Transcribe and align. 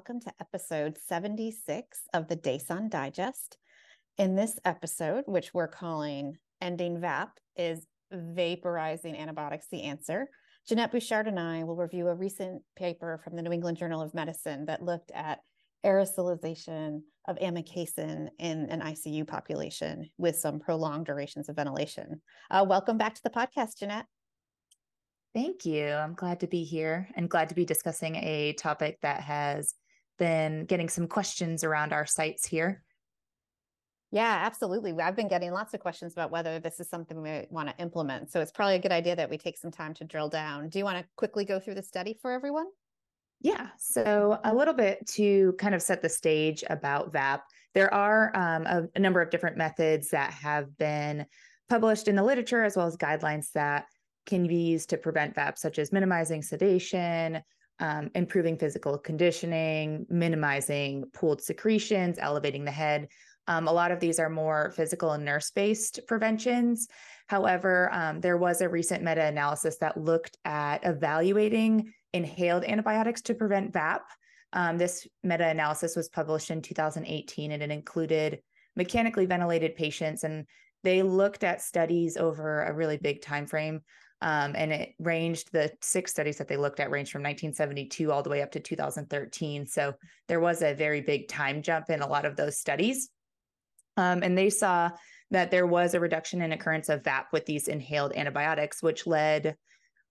Welcome 0.00 0.20
to 0.20 0.32
episode 0.40 0.96
76 0.96 2.00
of 2.14 2.26
the 2.26 2.36
DASON 2.36 2.88
Digest. 2.88 3.58
In 4.16 4.34
this 4.34 4.58
episode, 4.64 5.24
which 5.26 5.52
we're 5.52 5.68
calling 5.68 6.38
Ending 6.62 6.98
VAP, 7.02 7.38
is 7.54 7.86
Vaporizing 8.10 9.14
Antibiotics 9.14 9.66
the 9.70 9.82
Answer. 9.82 10.30
Jeannette 10.66 10.90
Bouchard 10.90 11.28
and 11.28 11.38
I 11.38 11.64
will 11.64 11.76
review 11.76 12.08
a 12.08 12.14
recent 12.14 12.62
paper 12.76 13.20
from 13.22 13.36
the 13.36 13.42
New 13.42 13.52
England 13.52 13.76
Journal 13.76 14.00
of 14.00 14.14
Medicine 14.14 14.64
that 14.64 14.82
looked 14.82 15.10
at 15.10 15.40
aerosolization 15.84 17.02
of 17.28 17.36
amikacin 17.36 18.30
in 18.38 18.70
an 18.70 18.80
ICU 18.80 19.28
population 19.28 20.08
with 20.16 20.34
some 20.34 20.60
prolonged 20.60 21.04
durations 21.04 21.50
of 21.50 21.56
ventilation. 21.56 22.22
Uh, 22.50 22.64
welcome 22.66 22.96
back 22.96 23.16
to 23.16 23.22
the 23.22 23.28
podcast, 23.28 23.76
Jeannette. 23.78 24.06
Thank 25.34 25.66
you. 25.66 25.88
I'm 25.88 26.14
glad 26.14 26.40
to 26.40 26.46
be 26.46 26.64
here 26.64 27.10
and 27.16 27.28
glad 27.28 27.50
to 27.50 27.54
be 27.54 27.66
discussing 27.66 28.16
a 28.16 28.54
topic 28.54 28.96
that 29.02 29.20
has 29.20 29.74
been 30.20 30.66
getting 30.66 30.88
some 30.88 31.08
questions 31.08 31.64
around 31.64 31.92
our 31.92 32.06
sites 32.06 32.46
here. 32.46 32.84
Yeah, 34.12 34.42
absolutely. 34.44 34.92
I've 35.00 35.16
been 35.16 35.28
getting 35.28 35.52
lots 35.52 35.72
of 35.72 35.80
questions 35.80 36.12
about 36.12 36.30
whether 36.30 36.58
this 36.58 36.78
is 36.78 36.88
something 36.88 37.20
we 37.22 37.46
want 37.48 37.68
to 37.68 37.82
implement. 37.82 38.30
So 38.30 38.40
it's 38.40 38.50
probably 38.52 38.74
a 38.74 38.80
good 38.80 38.92
idea 38.92 39.16
that 39.16 39.30
we 39.30 39.38
take 39.38 39.56
some 39.56 39.70
time 39.70 39.94
to 39.94 40.04
drill 40.04 40.28
down. 40.28 40.68
Do 40.68 40.78
you 40.78 40.84
want 40.84 40.98
to 40.98 41.04
quickly 41.16 41.44
go 41.44 41.58
through 41.58 41.74
the 41.74 41.82
study 41.82 42.18
for 42.20 42.32
everyone? 42.32 42.66
Yeah. 43.40 43.68
So, 43.78 44.38
a 44.44 44.54
little 44.54 44.74
bit 44.74 45.06
to 45.14 45.54
kind 45.58 45.74
of 45.74 45.80
set 45.80 46.02
the 46.02 46.10
stage 46.10 46.62
about 46.68 47.10
VAP. 47.10 47.42
There 47.72 47.92
are 47.94 48.36
um, 48.36 48.66
a, 48.66 48.82
a 48.94 48.98
number 48.98 49.22
of 49.22 49.30
different 49.30 49.56
methods 49.56 50.10
that 50.10 50.30
have 50.32 50.76
been 50.76 51.24
published 51.70 52.06
in 52.06 52.16
the 52.16 52.22
literature, 52.22 52.64
as 52.64 52.76
well 52.76 52.86
as 52.86 52.98
guidelines 52.98 53.50
that 53.52 53.86
can 54.26 54.46
be 54.46 54.56
used 54.56 54.90
to 54.90 54.98
prevent 54.98 55.34
VAP, 55.34 55.56
such 55.56 55.78
as 55.78 55.90
minimizing 55.90 56.42
sedation, 56.42 57.40
um, 57.80 58.10
improving 58.14 58.56
physical 58.56 58.98
conditioning, 58.98 60.06
minimizing 60.08 61.04
pooled 61.12 61.42
secretions, 61.42 62.18
elevating 62.18 62.64
the 62.64 62.70
head. 62.70 63.08
Um, 63.48 63.66
a 63.66 63.72
lot 63.72 63.90
of 63.90 63.98
these 64.00 64.18
are 64.20 64.30
more 64.30 64.72
physical 64.76 65.12
and 65.12 65.24
nurse 65.24 65.50
based 65.50 66.00
preventions. 66.06 66.86
However, 67.26 67.90
um, 67.92 68.20
there 68.20 68.36
was 68.36 68.60
a 68.60 68.68
recent 68.68 69.02
meta 69.02 69.24
analysis 69.24 69.78
that 69.78 69.96
looked 69.96 70.36
at 70.44 70.84
evaluating 70.84 71.92
inhaled 72.12 72.64
antibiotics 72.64 73.22
to 73.22 73.34
prevent 73.34 73.72
VAP. 73.72 74.02
Um, 74.52 74.78
this 74.78 75.06
meta 75.22 75.46
analysis 75.46 75.96
was 75.96 76.08
published 76.08 76.50
in 76.50 76.60
2018 76.60 77.52
and 77.52 77.62
it 77.62 77.70
included 77.70 78.40
mechanically 78.76 79.26
ventilated 79.26 79.74
patients 79.74 80.24
and 80.24 80.44
they 80.82 81.02
looked 81.02 81.44
at 81.44 81.60
studies 81.60 82.16
over 82.16 82.62
a 82.62 82.72
really 82.72 82.96
big 82.96 83.20
time 83.22 83.46
frame 83.46 83.82
um, 84.22 84.54
and 84.56 84.72
it 84.72 84.94
ranged 84.98 85.50
the 85.52 85.72
six 85.80 86.10
studies 86.10 86.38
that 86.38 86.48
they 86.48 86.56
looked 86.56 86.80
at 86.80 86.90
ranged 86.90 87.10
from 87.10 87.22
1972 87.22 88.12
all 88.12 88.22
the 88.22 88.30
way 88.30 88.42
up 88.42 88.52
to 88.52 88.60
2013 88.60 89.66
so 89.66 89.94
there 90.28 90.40
was 90.40 90.62
a 90.62 90.74
very 90.74 91.00
big 91.00 91.28
time 91.28 91.62
jump 91.62 91.90
in 91.90 92.02
a 92.02 92.06
lot 92.06 92.24
of 92.24 92.36
those 92.36 92.58
studies. 92.58 93.08
Um, 93.96 94.22
and 94.22 94.36
they 94.36 94.50
saw 94.50 94.90
that 95.30 95.50
there 95.50 95.66
was 95.66 95.94
a 95.94 96.00
reduction 96.00 96.42
in 96.42 96.52
occurrence 96.52 96.88
of 96.88 97.02
vap 97.02 97.26
with 97.32 97.46
these 97.46 97.68
inhaled 97.68 98.12
antibiotics 98.14 98.82
which 98.82 99.06
led 99.06 99.56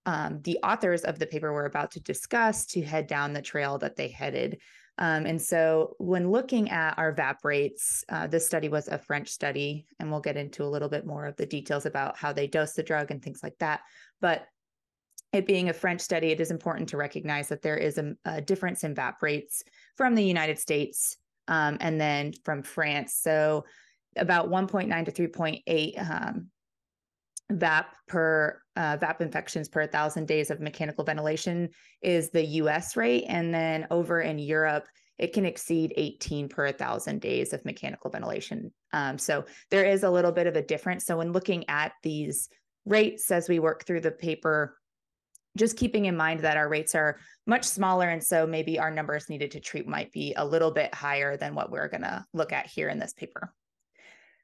um, 0.06 0.42
the 0.44 0.60
authors 0.64 1.04
of 1.04 1.20
the 1.20 1.28
paper 1.28 1.54
we're 1.54 1.66
about 1.66 1.92
to 1.92 2.00
discuss 2.00 2.66
to 2.68 2.82
head 2.82 3.08
down 3.08 3.34
the 3.34 3.42
trail 3.42 3.78
that 3.78 3.96
they 3.96 4.08
headed 4.08 4.60
um, 5.00 5.26
and 5.26 5.42
so, 5.42 5.96
when 5.98 6.30
looking 6.30 6.70
at 6.70 6.98
our 6.98 7.14
VAP 7.14 7.46
rates, 7.46 8.04
uh, 8.10 8.28
this 8.28 8.46
study 8.46 8.68
was 8.68 8.90
a 8.90 8.98
French 8.98 9.30
study, 9.30 9.86
and 9.98 10.12
we'll 10.12 10.20
get 10.20 10.36
into 10.36 10.66
a 10.66 10.68
little 10.68 10.90
bit 10.90 11.06
more 11.06 11.26
of 11.26 11.38
the 11.38 11.46
details 11.46 11.86
about 11.86 12.18
how 12.18 12.34
they 12.34 12.48
dose 12.48 12.74
the 12.74 12.84
drug 12.84 13.10
and 13.10 13.24
things 13.24 13.40
like 13.42 13.58
that. 13.60 13.80
But 14.20 14.46
it 15.32 15.48
being 15.48 15.70
a 15.70 15.74
French 15.74 16.02
study, 16.02 16.28
it 16.28 16.42
is 16.42 16.52
important 16.52 16.90
to 16.90 16.98
recognize 16.98 17.48
that 17.48 17.62
there 17.62 17.78
is 17.78 17.98
a, 17.98 18.14
a 18.26 18.42
difference 18.42 18.84
in 18.84 18.94
VAP 18.94 19.24
rates 19.24 19.64
from 19.96 20.16
the 20.16 20.24
United 20.24 20.60
States 20.60 21.16
um, 21.48 21.78
and 21.80 22.00
then 22.00 22.34
from 22.44 22.62
France. 22.62 23.14
So, 23.14 23.64
about 24.18 24.50
1.9 24.50 25.06
to 25.06 25.30
3.8 25.30 26.12
um, 26.12 26.48
VAP 27.52 27.96
per 28.08 28.62
uh, 28.76 28.98
VAP 28.98 29.22
infections 29.22 29.68
per 29.68 29.82
1,000 29.82 30.28
days 30.28 30.52
of 30.52 30.60
mechanical 30.60 31.04
ventilation 31.04 31.70
is 32.02 32.30
the 32.30 32.46
US 32.46 32.96
rate. 32.96 33.26
And 33.28 33.54
then 33.54 33.88
over 33.92 34.22
in 34.22 34.40
Europe, 34.40 34.88
it 35.18 35.34
can 35.34 35.46
exceed 35.46 35.94
18 35.98 36.48
per 36.48 36.66
1,000 36.66 37.20
days 37.20 37.52
of 37.52 37.66
mechanical 37.66 38.10
ventilation. 38.10 38.72
Um, 38.94 39.18
so 39.18 39.46
there 39.70 39.86
is 39.86 40.04
a 40.04 40.10
little 40.10 40.32
bit 40.32 40.48
of 40.48 40.56
a 40.56 40.62
difference. 40.62 41.06
So 41.06 41.18
when 41.18 41.34
looking 41.34 41.68
at 41.70 41.92
these 42.04 42.50
rates 42.86 43.30
as 43.30 43.50
we 43.50 43.60
work 43.60 43.86
through 43.86 44.02
the 44.02 44.12
paper, 44.12 44.78
just 45.58 45.76
keeping 45.76 46.06
in 46.06 46.16
mind 46.16 46.42
that 46.42 46.58
our 46.58 46.70
rates 46.70 46.96
are 46.96 47.18
much 47.46 47.66
smaller. 47.66 48.08
And 48.08 48.24
so 48.24 48.48
maybe 48.48 48.80
our 48.80 48.92
numbers 48.92 49.30
needed 49.30 49.52
to 49.52 49.60
treat 49.60 49.88
might 49.88 50.12
be 50.12 50.34
a 50.38 50.46
little 50.46 50.72
bit 50.72 50.94
higher 50.94 51.36
than 51.36 51.56
what 51.56 51.72
we're 51.72 51.90
going 51.90 52.04
to 52.04 52.26
look 52.34 52.54
at 52.54 52.68
here 52.68 52.88
in 52.88 53.00
this 53.00 53.14
paper. 53.14 53.54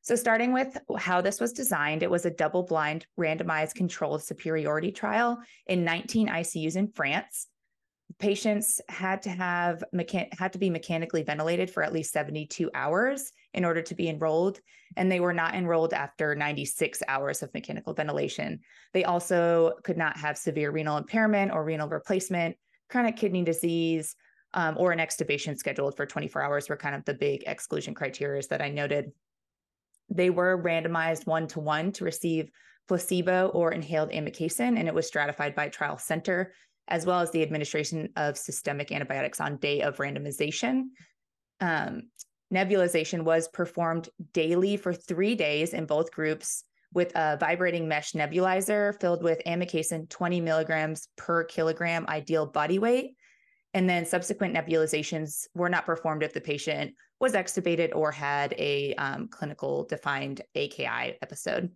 So, 0.05 0.15
starting 0.15 0.53
with 0.53 0.77
how 0.99 1.19
this 1.21 1.39
was 1.39 1.51
designed, 1.51 2.03
it 2.03 2.11
was 2.11 2.27
a 2.27 2.29
double 2.29 2.61
blind, 2.61 3.07
randomized 3.19 3.73
controlled 3.73 4.23
superiority 4.23 4.91
trial 4.91 5.39
in 5.65 5.83
19 5.83 6.27
ICUs 6.27 6.75
in 6.75 6.89
France. 6.89 7.47
Patients 8.19 8.79
had 8.87 9.23
to 9.23 9.31
have 9.31 9.83
had 10.37 10.53
to 10.53 10.59
be 10.59 10.69
mechanically 10.69 11.23
ventilated 11.23 11.71
for 11.71 11.81
at 11.81 11.91
least 11.91 12.13
72 12.13 12.69
hours 12.75 13.31
in 13.55 13.65
order 13.65 13.81
to 13.81 13.95
be 13.95 14.07
enrolled, 14.07 14.59
and 14.95 15.11
they 15.11 15.19
were 15.19 15.33
not 15.33 15.55
enrolled 15.55 15.91
after 15.91 16.35
96 16.35 17.01
hours 17.07 17.41
of 17.41 17.51
mechanical 17.55 17.95
ventilation. 17.95 18.59
They 18.93 19.05
also 19.05 19.73
could 19.83 19.97
not 19.97 20.17
have 20.17 20.37
severe 20.37 20.69
renal 20.69 20.97
impairment 20.97 21.51
or 21.51 21.63
renal 21.63 21.89
replacement, 21.89 22.57
chronic 22.91 23.17
kidney 23.17 23.43
disease, 23.43 24.15
um, 24.53 24.75
or 24.77 24.91
an 24.91 24.99
extubation 24.99 25.57
scheduled 25.57 25.97
for 25.97 26.05
24 26.05 26.43
hours 26.43 26.69
were 26.69 26.77
kind 26.77 26.93
of 26.93 27.03
the 27.05 27.15
big 27.15 27.43
exclusion 27.47 27.95
criteria 27.95 28.43
that 28.51 28.61
I 28.61 28.69
noted. 28.69 29.11
They 30.09 30.29
were 30.29 30.61
randomized 30.61 31.25
one 31.25 31.47
to 31.47 31.59
one 31.59 31.91
to 31.93 32.03
receive 32.03 32.49
placebo 32.87 33.47
or 33.49 33.71
inhaled 33.71 34.11
amikacin, 34.11 34.77
and 34.77 34.87
it 34.87 34.93
was 34.93 35.07
stratified 35.07 35.55
by 35.55 35.69
trial 35.69 35.97
center, 35.97 36.53
as 36.87 37.05
well 37.05 37.19
as 37.19 37.31
the 37.31 37.41
administration 37.41 38.09
of 38.15 38.37
systemic 38.37 38.91
antibiotics 38.91 39.41
on 39.41 39.57
day 39.57 39.81
of 39.81 39.97
randomization. 39.97 40.85
Um, 41.59 42.03
nebulization 42.53 43.23
was 43.23 43.47
performed 43.47 44.09
daily 44.33 44.77
for 44.77 44.93
three 44.93 45.35
days 45.35 45.73
in 45.73 45.85
both 45.85 46.11
groups 46.11 46.63
with 46.93 47.11
a 47.15 47.37
vibrating 47.37 47.87
mesh 47.87 48.13
nebulizer 48.13 48.99
filled 49.01 49.23
with 49.23 49.41
amikacin 49.45 50.09
20 50.09 50.41
milligrams 50.41 51.09
per 51.17 51.43
kilogram 51.43 52.05
ideal 52.07 52.45
body 52.45 52.79
weight. 52.79 53.15
And 53.75 53.89
then 53.89 54.05
subsequent 54.05 54.55
nebulizations 54.55 55.47
were 55.53 55.67
not 55.67 55.85
performed 55.85 56.23
if 56.23 56.31
the 56.31 56.39
patient 56.39 56.95
was 57.19 57.33
extubated 57.33 57.93
or 57.93 58.09
had 58.09 58.55
a 58.57 58.95
um, 58.95 59.27
clinical 59.27 59.83
defined 59.83 60.41
AKI 60.55 61.17
episode. 61.21 61.69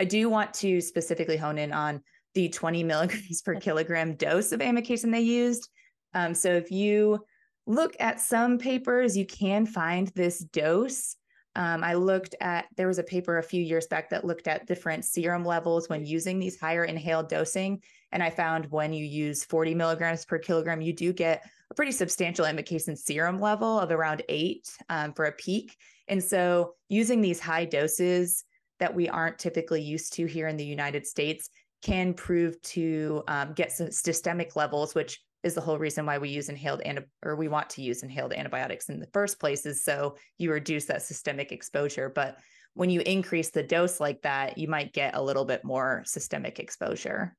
I 0.00 0.04
do 0.04 0.28
want 0.28 0.52
to 0.54 0.80
specifically 0.80 1.36
hone 1.36 1.58
in 1.58 1.72
on 1.72 2.02
the 2.34 2.48
20 2.48 2.82
milligrams 2.82 3.40
per 3.42 3.54
kilogram 3.60 4.16
dose 4.16 4.50
of 4.50 4.58
amikacin 4.58 5.12
they 5.12 5.20
used. 5.20 5.68
Um, 6.12 6.34
so 6.34 6.52
if 6.52 6.72
you 6.72 7.24
look 7.66 7.94
at 8.00 8.20
some 8.20 8.58
papers, 8.58 9.16
you 9.16 9.26
can 9.26 9.66
find 9.66 10.08
this 10.16 10.40
dose. 10.40 11.14
Um, 11.54 11.84
I 11.84 11.94
looked 11.94 12.34
at, 12.40 12.66
there 12.76 12.88
was 12.88 12.98
a 12.98 13.04
paper 13.04 13.38
a 13.38 13.44
few 13.44 13.62
years 13.62 13.86
back 13.86 14.10
that 14.10 14.24
looked 14.24 14.48
at 14.48 14.66
different 14.66 15.04
serum 15.04 15.44
levels 15.44 15.88
when 15.88 16.04
using 16.04 16.40
these 16.40 16.58
higher 16.58 16.82
inhaled 16.84 17.28
dosing. 17.28 17.80
And 18.14 18.22
I 18.22 18.30
found 18.30 18.70
when 18.70 18.92
you 18.92 19.04
use 19.04 19.44
40 19.44 19.74
milligrams 19.74 20.24
per 20.24 20.38
kilogram, 20.38 20.80
you 20.80 20.92
do 20.92 21.12
get 21.12 21.44
a 21.70 21.74
pretty 21.74 21.90
substantial 21.90 22.46
amikacin 22.46 22.96
serum 22.96 23.40
level 23.40 23.78
of 23.78 23.90
around 23.90 24.22
eight 24.28 24.70
um, 24.88 25.12
for 25.12 25.24
a 25.24 25.32
peak. 25.32 25.76
And 26.06 26.22
so 26.22 26.74
using 26.88 27.20
these 27.20 27.40
high 27.40 27.64
doses 27.64 28.44
that 28.78 28.94
we 28.94 29.08
aren't 29.08 29.40
typically 29.40 29.82
used 29.82 30.12
to 30.14 30.26
here 30.26 30.46
in 30.46 30.56
the 30.56 30.64
United 30.64 31.06
States 31.06 31.50
can 31.82 32.14
prove 32.14 32.60
to 32.62 33.24
um, 33.26 33.52
get 33.52 33.72
some 33.72 33.90
systemic 33.90 34.54
levels, 34.54 34.94
which 34.94 35.20
is 35.42 35.54
the 35.54 35.60
whole 35.60 35.78
reason 35.78 36.06
why 36.06 36.18
we 36.18 36.28
use 36.28 36.48
inhaled 36.48 36.82
anti- 36.82 37.04
or 37.24 37.34
we 37.34 37.48
want 37.48 37.68
to 37.70 37.82
use 37.82 38.04
inhaled 38.04 38.32
antibiotics 38.32 38.88
in 38.88 39.00
the 39.00 39.08
first 39.12 39.40
place 39.40 39.66
is 39.66 39.84
so 39.84 40.16
you 40.38 40.52
reduce 40.52 40.84
that 40.84 41.02
systemic 41.02 41.50
exposure. 41.50 42.12
But 42.14 42.38
when 42.74 42.90
you 42.90 43.00
increase 43.00 43.50
the 43.50 43.62
dose 43.62 43.98
like 43.98 44.22
that, 44.22 44.56
you 44.56 44.68
might 44.68 44.92
get 44.92 45.16
a 45.16 45.22
little 45.22 45.44
bit 45.44 45.64
more 45.64 46.02
systemic 46.06 46.60
exposure. 46.60 47.36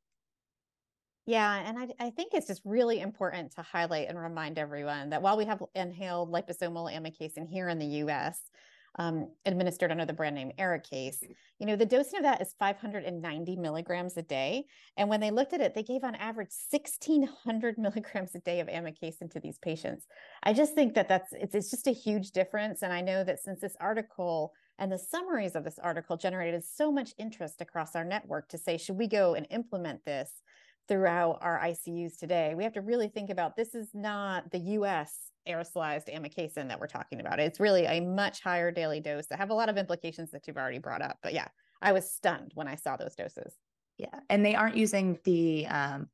Yeah, 1.26 1.56
and 1.68 1.78
I, 1.80 2.06
I 2.06 2.10
think 2.12 2.34
it's 2.34 2.48
just 2.48 2.62
really 2.66 3.00
important 3.00 3.52
to 3.56 3.64
highlight 3.64 4.10
and 4.10 4.20
remind 4.20 4.60
everyone 4.60 5.10
that 5.10 5.24
while 5.24 5.38
we 5.38 5.46
have 5.46 5.62
inhaled 5.74 6.32
liposomal 6.32 6.92
amikacin 6.94 7.48
here 7.50 7.68
in 7.68 7.80
the 7.80 7.86
US, 8.04 8.40
um, 8.98 9.32
administered 9.46 9.92
under 9.92 10.06
the 10.06 10.14
brand 10.14 10.36
name 10.36 10.52
Arikayce, 10.60 11.18
you 11.60 11.66
know, 11.66 11.76
the 11.76 11.86
dosing 11.86 12.18
of 12.20 12.24
that 12.24 12.42
is 12.42 12.54
590 12.60 13.56
milligrams 13.56 14.16
a 14.18 14.22
day. 14.22 14.66
And 14.98 15.10
when 15.10 15.20
they 15.20 15.32
looked 15.32 15.52
at 15.54 15.62
it, 15.62 15.74
they 15.74 15.84
gave 15.84 16.04
on 16.04 16.14
average 16.16 16.52
1600 16.52 17.78
milligrams 17.80 18.36
a 18.36 18.40
day 18.40 18.60
of 18.60 18.68
amikacin 18.68 19.32
to 19.32 19.40
these 19.40 19.58
patients. 19.58 20.06
I 20.44 20.54
just 20.54 20.76
think 20.76 20.94
that 20.94 21.10
that's, 21.10 21.34
it's, 21.34 21.56
it's 21.56 21.72
just 21.72 21.88
a 21.88 21.92
huge 21.92 22.32
difference. 22.32 22.84
And 22.84 22.94
I 22.94 23.02
know 23.02 23.24
that 23.24 23.40
since 23.40 23.60
this 23.62 23.76
article 23.82 24.54
and 24.78 24.92
the 24.92 25.00
summaries 25.00 25.56
of 25.56 25.64
this 25.64 25.80
article 25.80 26.18
generated 26.18 26.64
so 26.64 26.92
much 26.92 27.14
interest 27.18 27.62
across 27.62 27.96
our 27.96 28.06
network 28.06 28.48
to 28.50 28.58
say, 28.58 28.78
should 28.78 28.98
we 28.98 29.08
go 29.08 29.34
and 29.34 29.48
implement 29.50 30.06
this? 30.06 30.42
Throughout 30.88 31.40
our 31.42 31.60
ICUs 31.60 32.18
today, 32.18 32.54
we 32.56 32.64
have 32.64 32.74
to 32.74 32.82
really 32.82 33.08
think 33.08 33.30
about 33.30 33.56
this 33.56 33.74
is 33.74 33.90
not 33.94 34.52
the 34.52 34.60
US 34.60 35.32
aerosolized 35.48 36.14
amikacin 36.14 36.68
that 36.68 36.80
we're 36.80 36.88
talking 36.88 37.20
about. 37.20 37.40
It's 37.40 37.60
really 37.60 37.86
a 37.86 38.00
much 38.00 38.42
higher 38.42 38.72
daily 38.72 39.00
dose 39.00 39.28
that 39.28 39.40
have 39.40 39.50
a 39.50 39.54
lot 39.54 39.70
of 39.70 39.78
implications 39.78 40.32
that 40.32 40.48
you've 40.48 40.58
already 40.58 40.80
brought 40.80 41.02
up. 41.02 41.18
But 41.22 41.34
yeah, 41.34 41.48
I 41.82 41.92
was 41.92 42.12
stunned 42.12 42.52
when 42.56 42.68
I 42.68 42.76
saw 42.76 42.98
those 42.98 43.16
doses. 43.16 43.54
Yeah, 43.98 44.20
and 44.30 44.46
they 44.46 44.56
aren't 44.56 44.76
using 44.76 45.20
the 45.24 45.68
um, 45.68 46.10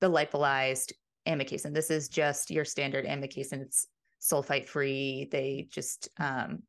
the 0.00 0.10
lyophilized 0.10 0.92
amikacin. 1.26 1.74
This 1.74 1.90
is 1.90 2.08
just 2.08 2.50
your 2.50 2.64
standard 2.64 3.04
amikacin. 3.04 3.60
It's 3.60 3.86
sulfite 4.20 4.66
free. 4.66 5.28
They 5.30 5.68
just 5.70 6.08
um, 6.18 6.62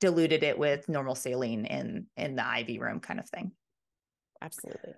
diluted 0.00 0.42
it 0.42 0.58
with 0.58 0.88
normal 0.88 1.14
saline 1.14 1.66
in 1.66 2.06
in 2.16 2.34
the 2.34 2.60
IV 2.60 2.80
room, 2.80 2.98
kind 2.98 3.20
of 3.20 3.28
thing. 3.28 3.52
Absolutely 4.42 4.94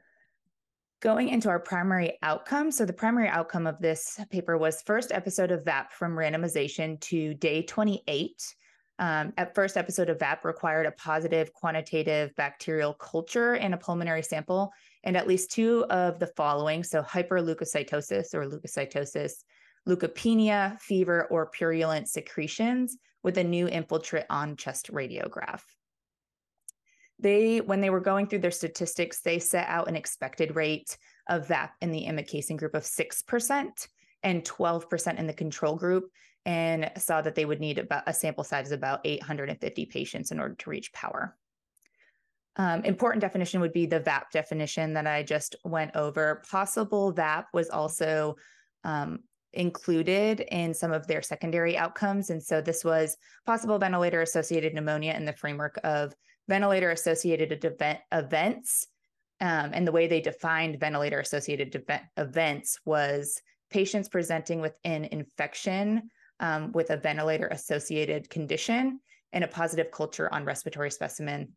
going 1.01 1.31
into 1.31 1.49
our 1.49 1.59
primary 1.59 2.19
outcome. 2.23 2.71
So, 2.71 2.85
the 2.85 2.93
primary 2.93 3.29
outcome 3.29 3.67
of 3.67 3.79
this 3.81 4.21
paper 4.31 4.57
was 4.57 4.83
first 4.83 5.13
episode 5.13 5.51
of 5.51 5.65
VAP 5.65 5.93
from 5.93 6.13
randomization 6.13 7.01
to 7.01 7.35
day 7.35 7.63
28. 7.63 8.55
Um, 8.99 9.33
at 9.39 9.55
first 9.55 9.79
episode 9.79 10.11
of 10.11 10.19
VAP 10.19 10.45
required 10.45 10.85
a 10.85 10.93
positive 10.93 11.53
quantitative 11.55 12.37
bacterial 12.37 12.93
culture 12.93 13.55
in 13.55 13.73
a 13.73 13.79
pulmonary 13.79 14.23
sample 14.23 14.71
and 15.05 15.17
at 15.17 15.27
least 15.27 15.51
two 15.51 15.87
of 15.89 16.19
the 16.19 16.27
following. 16.27 16.85
So, 16.85 17.03
hyperleukocytosis 17.03 18.35
or 18.35 18.47
leukocytosis, 18.47 19.33
leukopenia, 19.89 20.79
fever, 20.81 21.27
or 21.31 21.47
purulent 21.47 22.09
secretions 22.09 22.97
with 23.23 23.39
a 23.39 23.45
new 23.45 23.69
infiltrate 23.69 24.27
on 24.29 24.57
chest 24.57 24.93
radiograph 24.93 25.63
they 27.23 27.61
when 27.61 27.81
they 27.81 27.91
were 27.91 28.01
going 28.01 28.27
through 28.27 28.39
their 28.39 28.51
statistics 28.51 29.21
they 29.21 29.39
set 29.39 29.69
out 29.69 29.89
an 29.89 29.97
expected 29.97 30.57
rate 30.57 30.97
of 31.29 31.47
vap 31.47 31.71
in 31.81 31.91
the 31.91 32.07
amikacin 32.07 32.57
group 32.57 32.75
of 32.75 32.83
6% 32.83 33.89
and 34.23 34.45
12% 34.45 35.19
in 35.19 35.27
the 35.27 35.33
control 35.33 35.77
group 35.77 36.11
and 36.47 36.91
saw 36.97 37.21
that 37.21 37.35
they 37.35 37.45
would 37.45 37.61
need 37.61 37.79
about 37.79 38.03
a 38.07 38.15
sample 38.15 38.45
size 38.45 38.73
of 38.73 38.79
about 38.79 39.01
850 39.05 39.87
patients 39.87 40.31
in 40.33 40.41
order 40.41 40.55
to 40.55 40.71
reach 40.71 40.93
power 40.93 41.37
um, 42.57 42.85
important 42.85 43.21
definition 43.21 43.61
would 43.61 43.73
be 43.73 43.87
the 43.87 44.01
VAP 44.01 44.31
definition 44.33 44.93
that 44.95 45.07
I 45.07 45.23
just 45.23 45.57
went 45.65 45.95
over. 45.95 46.43
Possible 46.51 47.13
VAP 47.13 47.47
was 47.55 47.71
also 47.71 48.37
um, 48.85 49.21
included 49.53 50.41
in 50.51 50.75
some 50.75 50.93
of 50.93 51.07
their 51.07 51.23
secondary 51.23 51.77
outcomes. 51.77 52.31
And 52.31 52.43
so 52.43 52.61
this 52.61 52.85
was 52.85 53.17
possible 53.47 53.79
ventilator 53.79 54.23
associated 54.23 54.75
pneumonia 54.75 55.15
in 55.15 55.25
the 55.25 55.33
framework 55.33 55.79
of 55.85 56.15
ventilator 56.51 56.91
associated 56.91 57.65
event, 57.65 58.01
events. 58.13 58.89
Um, 59.41 59.71
and 59.73 59.87
the 59.87 59.93
way 59.93 60.07
they 60.07 60.21
defined 60.21 60.81
ventilator 60.81 61.21
associated 61.21 61.83
events 62.19 62.79
was 62.85 63.41
patients 63.71 64.09
presenting 64.09 64.61
with 64.61 64.75
an 64.85 65.07
infection 65.07 66.11
um, 66.41 66.73
with 66.73 66.91
a 66.91 66.97
ventilator 66.97 67.47
associated 67.47 68.29
condition 68.29 69.01
and 69.33 69.45
a 69.45 69.49
positive 69.49 69.91
culture 69.93 70.33
on 70.35 70.45
respiratory 70.45 70.91
specimen. 70.91 71.53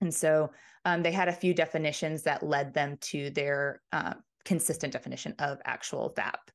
And 0.00 0.12
so 0.12 0.50
um, 0.84 1.02
they 1.02 1.12
had 1.12 1.28
a 1.28 1.32
few 1.32 1.54
definitions 1.54 2.24
that 2.24 2.42
led 2.42 2.74
them 2.74 2.98
to 3.12 3.30
their 3.30 3.80
uh, 3.92 4.14
consistent 4.44 4.92
definition 4.92 5.34
of 5.38 5.58
actual 5.64 6.12
VAP. 6.16 6.50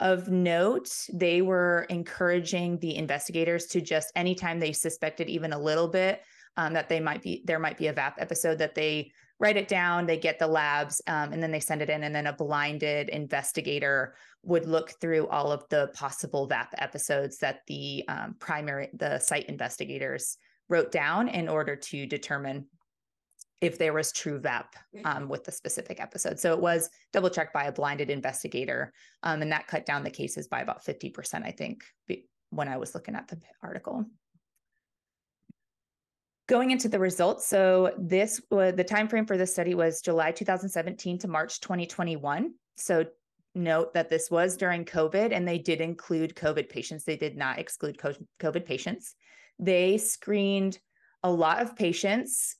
Of 0.00 0.28
note, 0.28 0.88
they 1.12 1.42
were 1.42 1.86
encouraging 1.90 2.78
the 2.78 2.96
investigators 2.96 3.66
to 3.66 3.80
just 3.80 4.12
anytime 4.14 4.60
they 4.60 4.72
suspected 4.72 5.28
even 5.28 5.52
a 5.52 5.58
little 5.58 5.88
bit 5.88 6.22
um, 6.56 6.72
that 6.72 6.88
they 6.88 7.00
might 7.00 7.22
be 7.22 7.42
there 7.44 7.58
might 7.58 7.78
be 7.78 7.88
a 7.88 7.92
VAP 7.92 8.16
episode 8.18 8.58
that 8.58 8.74
they 8.74 9.12
write 9.38 9.56
it 9.56 9.68
down, 9.68 10.06
they 10.06 10.16
get 10.16 10.38
the 10.38 10.46
labs, 10.46 11.02
um, 11.06 11.32
and 11.32 11.42
then 11.42 11.50
they 11.50 11.60
send 11.60 11.82
it 11.82 11.90
in, 11.90 12.04
and 12.04 12.14
then 12.14 12.26
a 12.26 12.32
blinded 12.32 13.10
investigator 13.10 14.14
would 14.42 14.66
look 14.66 14.92
through 15.00 15.26
all 15.28 15.52
of 15.52 15.64
the 15.68 15.90
possible 15.94 16.46
VAP 16.46 16.74
episodes 16.78 17.38
that 17.38 17.60
the 17.66 18.04
um, 18.08 18.36
primary 18.38 18.88
the 18.94 19.18
site 19.18 19.46
investigators 19.46 20.38
wrote 20.68 20.90
down 20.90 21.28
in 21.28 21.48
order 21.48 21.76
to 21.76 22.06
determine 22.06 22.66
if 23.60 23.78
there 23.78 23.92
was 23.92 24.12
true 24.12 24.38
VAP 24.38 24.74
um, 25.04 25.28
with 25.28 25.44
the 25.44 25.52
specific 25.52 25.98
episode. 26.00 26.38
So 26.38 26.52
it 26.52 26.60
was 26.60 26.90
double 27.12 27.30
checked 27.30 27.54
by 27.54 27.64
a 27.64 27.72
blinded 27.72 28.10
investigator, 28.10 28.92
um, 29.22 29.42
and 29.42 29.52
that 29.52 29.66
cut 29.66 29.86
down 29.86 30.04
the 30.04 30.10
cases 30.10 30.46
by 30.48 30.60
about 30.60 30.84
50%, 30.84 31.44
I 31.44 31.52
think, 31.52 31.82
when 32.50 32.68
I 32.68 32.76
was 32.76 32.94
looking 32.94 33.14
at 33.14 33.28
the 33.28 33.38
article 33.62 34.04
going 36.48 36.70
into 36.70 36.88
the 36.88 36.98
results 36.98 37.46
so 37.46 37.92
this 37.98 38.40
was 38.50 38.74
the 38.74 38.84
time 38.84 39.08
frame 39.08 39.26
for 39.26 39.36
this 39.36 39.52
study 39.52 39.74
was 39.74 40.00
july 40.00 40.30
2017 40.30 41.18
to 41.18 41.28
march 41.28 41.60
2021 41.60 42.52
so 42.76 43.04
note 43.56 43.94
that 43.94 44.08
this 44.08 44.30
was 44.30 44.56
during 44.56 44.84
covid 44.84 45.32
and 45.32 45.48
they 45.48 45.58
did 45.58 45.80
include 45.80 46.36
covid 46.36 46.68
patients. 46.68 47.04
They 47.04 47.16
did 47.16 47.36
not 47.36 47.58
exclude 47.58 47.98
covid 47.98 48.64
patients. 48.64 49.14
They 49.58 49.98
screened 49.98 50.78
a 51.22 51.30
lot 51.30 51.62
of 51.62 51.74
patients. 51.74 52.56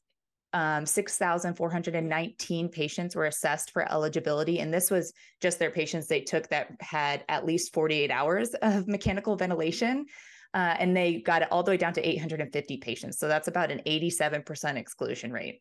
Um, 0.52 0.86
6,419 0.86 2.68
patients 2.70 3.14
were 3.14 3.26
assessed 3.26 3.72
for 3.72 3.90
eligibility. 3.92 4.60
And 4.60 4.72
this 4.72 4.90
was 4.90 5.12
just 5.42 5.58
their 5.58 5.70
patients. 5.70 6.06
They 6.06 6.22
took 6.22 6.48
that 6.48 6.72
had 6.80 7.24
at 7.28 7.44
least 7.44 7.74
48 7.74 8.10
hours 8.10 8.54
of 8.62 8.88
mechanical 8.88 9.36
ventilation 9.36 10.06
uh, 10.54 10.76
and 10.78 10.96
they 10.96 11.20
got 11.20 11.42
it 11.42 11.48
all 11.50 11.62
the 11.62 11.72
way 11.72 11.76
down 11.76 11.92
to 11.94 12.08
850 12.08 12.76
patients. 12.78 13.18
So 13.18 13.28
that's 13.28 13.48
about 13.48 13.70
an 13.70 13.80
87% 13.86 14.76
exclusion 14.76 15.32
rate. 15.32 15.60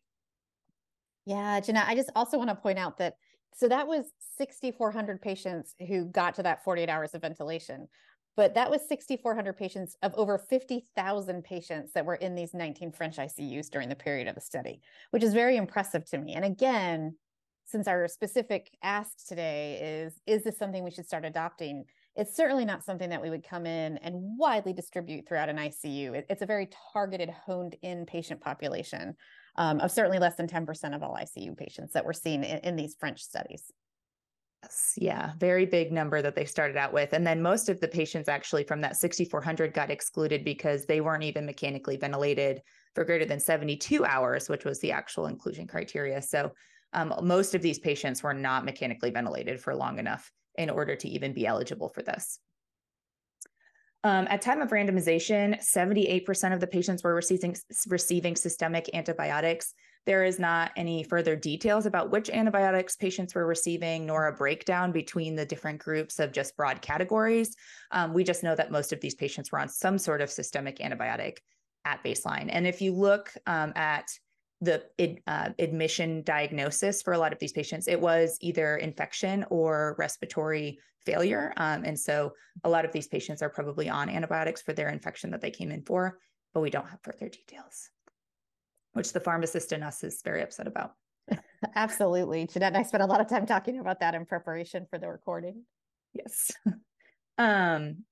Yeah, 1.24 1.60
Jeannette, 1.60 1.88
I 1.88 1.94
just 1.94 2.10
also 2.14 2.38
want 2.38 2.50
to 2.50 2.56
point 2.56 2.78
out 2.78 2.98
that 2.98 3.14
so 3.54 3.68
that 3.68 3.88
was 3.88 4.04
6,400 4.36 5.22
patients 5.22 5.74
who 5.88 6.04
got 6.04 6.34
to 6.34 6.42
that 6.42 6.62
48 6.62 6.90
hours 6.90 7.14
of 7.14 7.22
ventilation. 7.22 7.88
But 8.36 8.54
that 8.54 8.70
was 8.70 8.86
6,400 8.86 9.56
patients 9.56 9.96
of 10.02 10.12
over 10.14 10.36
50,000 10.36 11.42
patients 11.42 11.92
that 11.94 12.04
were 12.04 12.16
in 12.16 12.34
these 12.34 12.52
19 12.52 12.92
French 12.92 13.16
ICUs 13.16 13.70
during 13.70 13.88
the 13.88 13.96
period 13.96 14.28
of 14.28 14.34
the 14.34 14.42
study, 14.42 14.82
which 15.10 15.22
is 15.22 15.32
very 15.32 15.56
impressive 15.56 16.04
to 16.10 16.18
me. 16.18 16.34
And 16.34 16.44
again, 16.44 17.16
since 17.64 17.88
our 17.88 18.06
specific 18.08 18.70
ask 18.82 19.26
today 19.26 20.04
is, 20.04 20.20
is 20.26 20.44
this 20.44 20.58
something 20.58 20.84
we 20.84 20.90
should 20.90 21.06
start 21.06 21.24
adopting? 21.24 21.86
It's 22.16 22.34
certainly 22.34 22.64
not 22.64 22.84
something 22.84 23.10
that 23.10 23.22
we 23.22 23.30
would 23.30 23.46
come 23.46 23.66
in 23.66 23.98
and 23.98 24.14
widely 24.38 24.72
distribute 24.72 25.28
throughout 25.28 25.48
an 25.48 25.56
ICU. 25.56 26.14
It, 26.14 26.26
it's 26.30 26.42
a 26.42 26.46
very 26.46 26.68
targeted, 26.92 27.30
honed 27.30 27.76
in 27.82 28.06
patient 28.06 28.40
population 28.40 29.14
um, 29.56 29.80
of 29.80 29.90
certainly 29.90 30.18
less 30.18 30.36
than 30.36 30.46
10% 30.46 30.94
of 30.94 31.02
all 31.02 31.16
ICU 31.16 31.56
patients 31.56 31.92
that 31.92 32.04
we're 32.04 32.12
seeing 32.12 32.42
in, 32.42 32.58
in 32.58 32.76
these 32.76 32.96
French 32.98 33.22
studies. 33.22 33.64
Yes, 34.62 34.92
yeah, 34.96 35.32
very 35.38 35.66
big 35.66 35.92
number 35.92 36.22
that 36.22 36.34
they 36.34 36.46
started 36.46 36.76
out 36.76 36.92
with. 36.92 37.12
And 37.12 37.26
then 37.26 37.42
most 37.42 37.68
of 37.68 37.80
the 37.80 37.88
patients 37.88 38.28
actually 38.28 38.64
from 38.64 38.80
that 38.80 38.96
6,400 38.96 39.74
got 39.74 39.90
excluded 39.90 40.44
because 40.44 40.86
they 40.86 41.02
weren't 41.02 41.22
even 41.22 41.44
mechanically 41.44 41.98
ventilated 41.98 42.62
for 42.94 43.04
greater 43.04 43.26
than 43.26 43.38
72 43.38 44.04
hours, 44.04 44.48
which 44.48 44.64
was 44.64 44.80
the 44.80 44.92
actual 44.92 45.26
inclusion 45.26 45.66
criteria. 45.66 46.22
So 46.22 46.52
um, 46.94 47.14
most 47.22 47.54
of 47.54 47.60
these 47.60 47.78
patients 47.78 48.22
were 48.22 48.32
not 48.32 48.64
mechanically 48.64 49.10
ventilated 49.10 49.60
for 49.60 49.74
long 49.74 49.98
enough 49.98 50.32
in 50.58 50.70
order 50.70 50.96
to 50.96 51.08
even 51.08 51.32
be 51.32 51.46
eligible 51.46 51.88
for 51.88 52.02
this. 52.02 52.38
Um, 54.04 54.28
at 54.30 54.40
time 54.40 54.62
of 54.62 54.70
randomization, 54.70 55.58
78% 55.60 56.52
of 56.52 56.60
the 56.60 56.66
patients 56.66 57.02
were 57.02 57.14
receiving, 57.14 57.56
receiving 57.88 58.36
systemic 58.36 58.88
antibiotics. 58.94 59.74
There 60.04 60.22
is 60.22 60.38
not 60.38 60.70
any 60.76 61.02
further 61.02 61.34
details 61.34 61.86
about 61.86 62.12
which 62.12 62.30
antibiotics 62.30 62.94
patients 62.94 63.34
were 63.34 63.46
receiving, 63.46 64.06
nor 64.06 64.28
a 64.28 64.32
breakdown 64.32 64.92
between 64.92 65.34
the 65.34 65.44
different 65.44 65.80
groups 65.80 66.20
of 66.20 66.30
just 66.30 66.56
broad 66.56 66.80
categories. 66.80 67.56
Um, 67.90 68.14
we 68.14 68.22
just 68.22 68.44
know 68.44 68.54
that 68.54 68.70
most 68.70 68.92
of 68.92 69.00
these 69.00 69.16
patients 69.16 69.50
were 69.50 69.58
on 69.58 69.68
some 69.68 69.98
sort 69.98 70.20
of 70.20 70.30
systemic 70.30 70.78
antibiotic 70.78 71.38
at 71.84 72.04
baseline. 72.04 72.48
And 72.48 72.64
if 72.64 72.80
you 72.80 72.92
look 72.92 73.32
um, 73.46 73.72
at 73.74 74.08
the 74.60 74.84
uh, 75.26 75.50
admission 75.58 76.22
diagnosis 76.22 77.02
for 77.02 77.12
a 77.12 77.18
lot 77.18 77.32
of 77.32 77.38
these 77.38 77.52
patients, 77.52 77.88
it 77.88 78.00
was 78.00 78.38
either 78.40 78.76
infection 78.76 79.44
or 79.50 79.94
respiratory 79.98 80.78
failure. 81.04 81.52
Um, 81.56 81.84
and 81.84 81.98
so 81.98 82.32
a 82.64 82.68
lot 82.68 82.84
of 82.84 82.92
these 82.92 83.06
patients 83.06 83.42
are 83.42 83.50
probably 83.50 83.88
on 83.88 84.08
antibiotics 84.08 84.62
for 84.62 84.72
their 84.72 84.88
infection 84.88 85.30
that 85.30 85.40
they 85.40 85.50
came 85.50 85.70
in 85.70 85.82
for, 85.82 86.18
but 86.54 86.60
we 86.60 86.70
don't 86.70 86.88
have 86.88 87.00
further 87.02 87.28
details, 87.28 87.90
which 88.94 89.12
the 89.12 89.20
pharmacist 89.20 89.72
in 89.72 89.82
us 89.82 90.02
is 90.02 90.20
very 90.24 90.42
upset 90.42 90.66
about. 90.66 90.92
Absolutely. 91.74 92.46
Jeannette 92.46 92.74
and 92.74 92.78
I 92.78 92.82
spent 92.82 93.02
a 93.02 93.06
lot 93.06 93.20
of 93.20 93.28
time 93.28 93.46
talking 93.46 93.78
about 93.78 94.00
that 94.00 94.14
in 94.14 94.26
preparation 94.26 94.86
for 94.90 94.98
the 94.98 95.08
recording. 95.08 95.64
Yes. 96.12 96.50
um, 97.38 98.04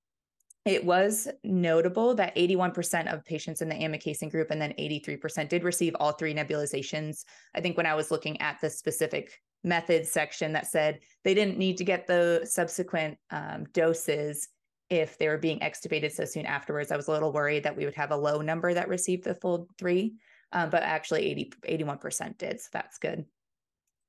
it 0.64 0.84
was 0.84 1.28
notable 1.42 2.14
that 2.14 2.34
81% 2.36 3.12
of 3.12 3.24
patients 3.24 3.60
in 3.60 3.68
the 3.68 3.74
amikacin 3.74 4.30
group 4.30 4.50
and 4.50 4.60
then 4.60 4.72
83% 4.78 5.48
did 5.48 5.62
receive 5.62 5.94
all 6.00 6.12
three 6.12 6.34
nebulizations. 6.34 7.24
I 7.54 7.60
think 7.60 7.76
when 7.76 7.86
I 7.86 7.94
was 7.94 8.10
looking 8.10 8.40
at 8.40 8.60
the 8.60 8.70
specific 8.70 9.42
methods 9.62 10.10
section 10.10 10.52
that 10.52 10.66
said 10.66 11.00
they 11.22 11.34
didn't 11.34 11.58
need 11.58 11.76
to 11.78 11.84
get 11.84 12.06
the 12.06 12.42
subsequent 12.44 13.18
um, 13.30 13.64
doses 13.72 14.48
if 14.90 15.18
they 15.18 15.28
were 15.28 15.38
being 15.38 15.60
extubated 15.60 16.12
so 16.12 16.24
soon 16.24 16.46
afterwards, 16.46 16.92
I 16.92 16.96
was 16.96 17.08
a 17.08 17.12
little 17.12 17.32
worried 17.32 17.64
that 17.64 17.76
we 17.76 17.84
would 17.84 17.94
have 17.94 18.10
a 18.10 18.16
low 18.16 18.40
number 18.40 18.72
that 18.72 18.88
received 18.88 19.24
the 19.24 19.34
full 19.34 19.68
three, 19.78 20.14
um, 20.52 20.70
but 20.70 20.82
actually 20.82 21.26
80, 21.26 21.52
81% 21.68 22.38
did. 22.38 22.60
So 22.60 22.68
that's 22.72 22.98
good. 22.98 23.24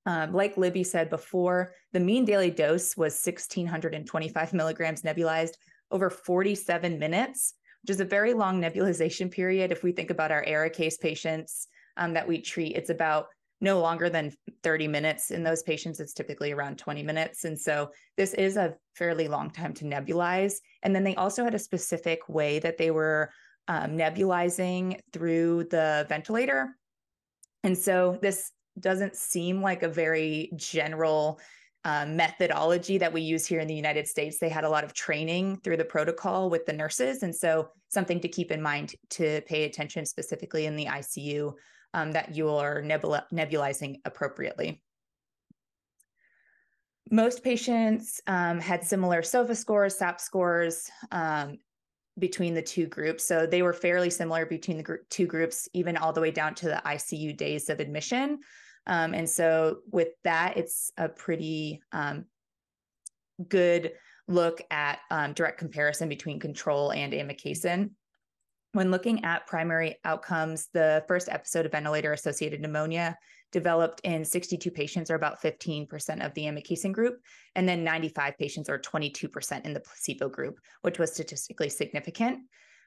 Um, 0.05 0.33
like 0.33 0.57
Libby 0.57 0.83
said 0.83 1.09
before, 1.09 1.73
the 1.91 1.99
mean 1.99 2.25
daily 2.25 2.51
dose 2.51 2.95
was 2.95 3.19
1,625 3.25 4.53
milligrams 4.53 5.01
nebulized 5.01 5.53
over 5.91 6.09
47 6.09 6.99
minutes, 6.99 7.53
which 7.81 7.91
is 7.91 7.99
a 7.99 8.05
very 8.05 8.33
long 8.33 8.61
nebulization 8.61 9.31
period. 9.31 9.71
If 9.71 9.83
we 9.83 9.91
think 9.91 10.09
about 10.09 10.31
our 10.31 10.43
ARIKAYCE 10.45 10.99
patients 10.99 11.67
um, 11.97 12.13
that 12.13 12.27
we 12.27 12.41
treat, 12.41 12.75
it's 12.75 12.89
about 12.89 13.27
no 13.61 13.79
longer 13.79 14.09
than 14.09 14.33
30 14.63 14.87
minutes. 14.87 15.31
In 15.31 15.43
those 15.43 15.63
patients, 15.63 15.99
it's 15.99 16.13
typically 16.13 16.51
around 16.51 16.77
20 16.77 17.03
minutes. 17.03 17.45
And 17.45 17.59
so 17.59 17.91
this 18.17 18.33
is 18.33 18.57
a 18.57 18.75
fairly 18.95 19.27
long 19.27 19.49
time 19.49 19.73
to 19.75 19.85
nebulize. 19.85 20.55
And 20.83 20.95
then 20.95 21.03
they 21.03 21.15
also 21.15 21.43
had 21.43 21.55
a 21.55 21.59
specific 21.59 22.27
way 22.27 22.59
that 22.59 22.77
they 22.77 22.91
were 22.91 23.31
um, 23.67 23.97
nebulizing 23.97 24.99
through 25.13 25.65
the 25.65 26.05
ventilator. 26.09 26.75
And 27.63 27.77
so 27.77 28.19
this 28.21 28.51
doesn't 28.79 29.15
seem 29.15 29.61
like 29.61 29.83
a 29.83 29.89
very 29.89 30.51
general 30.55 31.39
uh, 31.85 32.05
methodology 32.07 32.97
that 32.97 33.13
we 33.13 33.21
use 33.21 33.45
here 33.45 33.59
in 33.59 33.67
the 33.67 33.75
United 33.75 34.07
States. 34.07 34.39
They 34.39 34.49
had 34.49 34.63
a 34.63 34.69
lot 34.69 34.83
of 34.83 34.93
training 34.93 35.57
through 35.63 35.77
the 35.77 35.85
protocol 35.85 36.49
with 36.49 36.65
the 36.65 36.73
nurses. 36.73 37.23
And 37.23 37.33
so, 37.33 37.69
something 37.89 38.19
to 38.19 38.27
keep 38.27 38.51
in 38.51 38.61
mind 38.61 38.95
to 39.11 39.41
pay 39.41 39.63
attention 39.63 40.05
specifically 40.05 40.65
in 40.65 40.75
the 40.75 40.87
ICU 40.87 41.53
um, 41.93 42.11
that 42.11 42.35
you 42.35 42.49
are 42.49 42.81
nebula- 42.81 43.25
nebulizing 43.31 44.01
appropriately. 44.03 44.81
Most 47.11 47.43
patients 47.43 48.19
um, 48.25 48.59
had 48.59 48.83
similar 48.83 49.21
SOFA 49.21 49.55
scores, 49.55 49.95
SAP 49.95 50.19
scores 50.19 50.89
um, 51.11 51.59
between 52.17 52.55
the 52.55 52.61
two 52.61 52.87
groups. 52.87 53.23
So 53.23 53.45
they 53.45 53.61
were 53.61 53.73
fairly 53.73 54.09
similar 54.09 54.45
between 54.45 54.77
the 54.77 54.83
gr- 54.83 54.95
two 55.09 55.27
groups, 55.27 55.69
even 55.73 55.97
all 55.97 56.13
the 56.13 56.21
way 56.21 56.31
down 56.31 56.55
to 56.55 56.65
the 56.65 56.81
ICU 56.83 57.37
days 57.37 57.69
of 57.69 57.79
admission. 57.79 58.39
Um, 58.87 59.13
and 59.13 59.29
so 59.29 59.79
with 59.91 60.09
that, 60.23 60.57
it's 60.57 60.91
a 60.97 61.09
pretty 61.09 61.81
um, 61.91 62.25
good 63.47 63.93
look 64.27 64.61
at 64.71 64.99
um, 65.11 65.33
direct 65.33 65.57
comparison 65.57 66.09
between 66.09 66.39
control 66.39 66.91
and 66.91 67.13
amikacin. 67.13 67.91
When 68.73 68.91
looking 68.91 69.23
at 69.23 69.47
primary 69.47 69.95
outcomes, 70.03 70.67
the 70.73 71.03
first 71.07 71.29
episode 71.29 71.65
of 71.65 71.71
ventilator 71.71 72.11
associated 72.11 72.59
pneumonia 72.61 73.17
developed 73.51 74.01
in 74.03 74.25
62 74.25 74.69
patients, 74.69 75.09
or 75.09 75.15
about 75.15 75.41
15% 75.41 76.25
of 76.25 76.33
the 76.33 76.43
amikacin 76.43 76.91
group, 76.91 77.21
and 77.55 77.69
then 77.69 77.85
95 77.85 78.37
patients, 78.37 78.69
or 78.69 78.77
22% 78.77 79.65
in 79.65 79.73
the 79.73 79.79
placebo 79.79 80.27
group, 80.27 80.59
which 80.81 80.99
was 80.99 81.13
statistically 81.13 81.69
significant. 81.69 82.39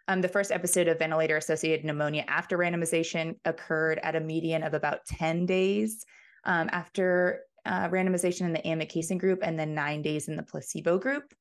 Um, 0.09 0.23
the 0.23 0.29
first 0.29 0.51
episode 0.51 0.89
of 0.89 0.99
ventilator 0.99 1.37
associated 1.37 1.85
pneumonia 1.85 2.25
after 2.29 2.57
randomization 2.57 3.37
occurred 3.45 4.01
at 4.03 4.17
a 4.17 4.21
median 4.21 4.63
of 4.63 4.73
about 4.73 5.05
10 5.07 5.45
days 5.45 6.07
um, 6.45 6.71
after 6.73 7.43
uh, 7.67 7.91
randomization 7.91 8.43
in 8.43 8.55
the 8.55 8.61
amikacin 8.61 9.19
group, 9.19 9.41
and 9.43 9.59
then 9.59 9.75
nine 9.75 10.01
days 10.01 10.29
in 10.29 10.37
the 10.37 10.43
placebo 10.43 10.99
group. 10.99 11.35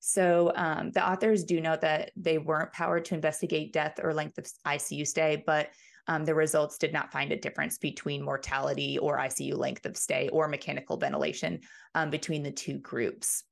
So 0.00 0.52
um, 0.56 0.90
the 0.90 1.08
authors 1.08 1.44
do 1.44 1.60
note 1.60 1.80
that 1.82 2.10
they 2.16 2.38
weren't 2.38 2.72
powered 2.72 3.04
to 3.06 3.14
investigate 3.14 3.72
death 3.72 4.00
or 4.02 4.12
length 4.12 4.38
of 4.38 4.46
ICU 4.66 5.06
stay, 5.06 5.42
but 5.46 5.70
um, 6.08 6.24
the 6.24 6.34
results 6.34 6.78
did 6.78 6.92
not 6.92 7.12
find 7.12 7.30
a 7.30 7.36
difference 7.36 7.78
between 7.78 8.24
mortality 8.24 8.98
or 8.98 9.18
ICU 9.18 9.56
length 9.56 9.86
of 9.86 9.96
stay 9.96 10.28
or 10.30 10.48
mechanical 10.48 10.96
ventilation 10.96 11.60
um, 11.94 12.10
between 12.10 12.42
the 12.42 12.50
two 12.50 12.78
groups. 12.78 13.44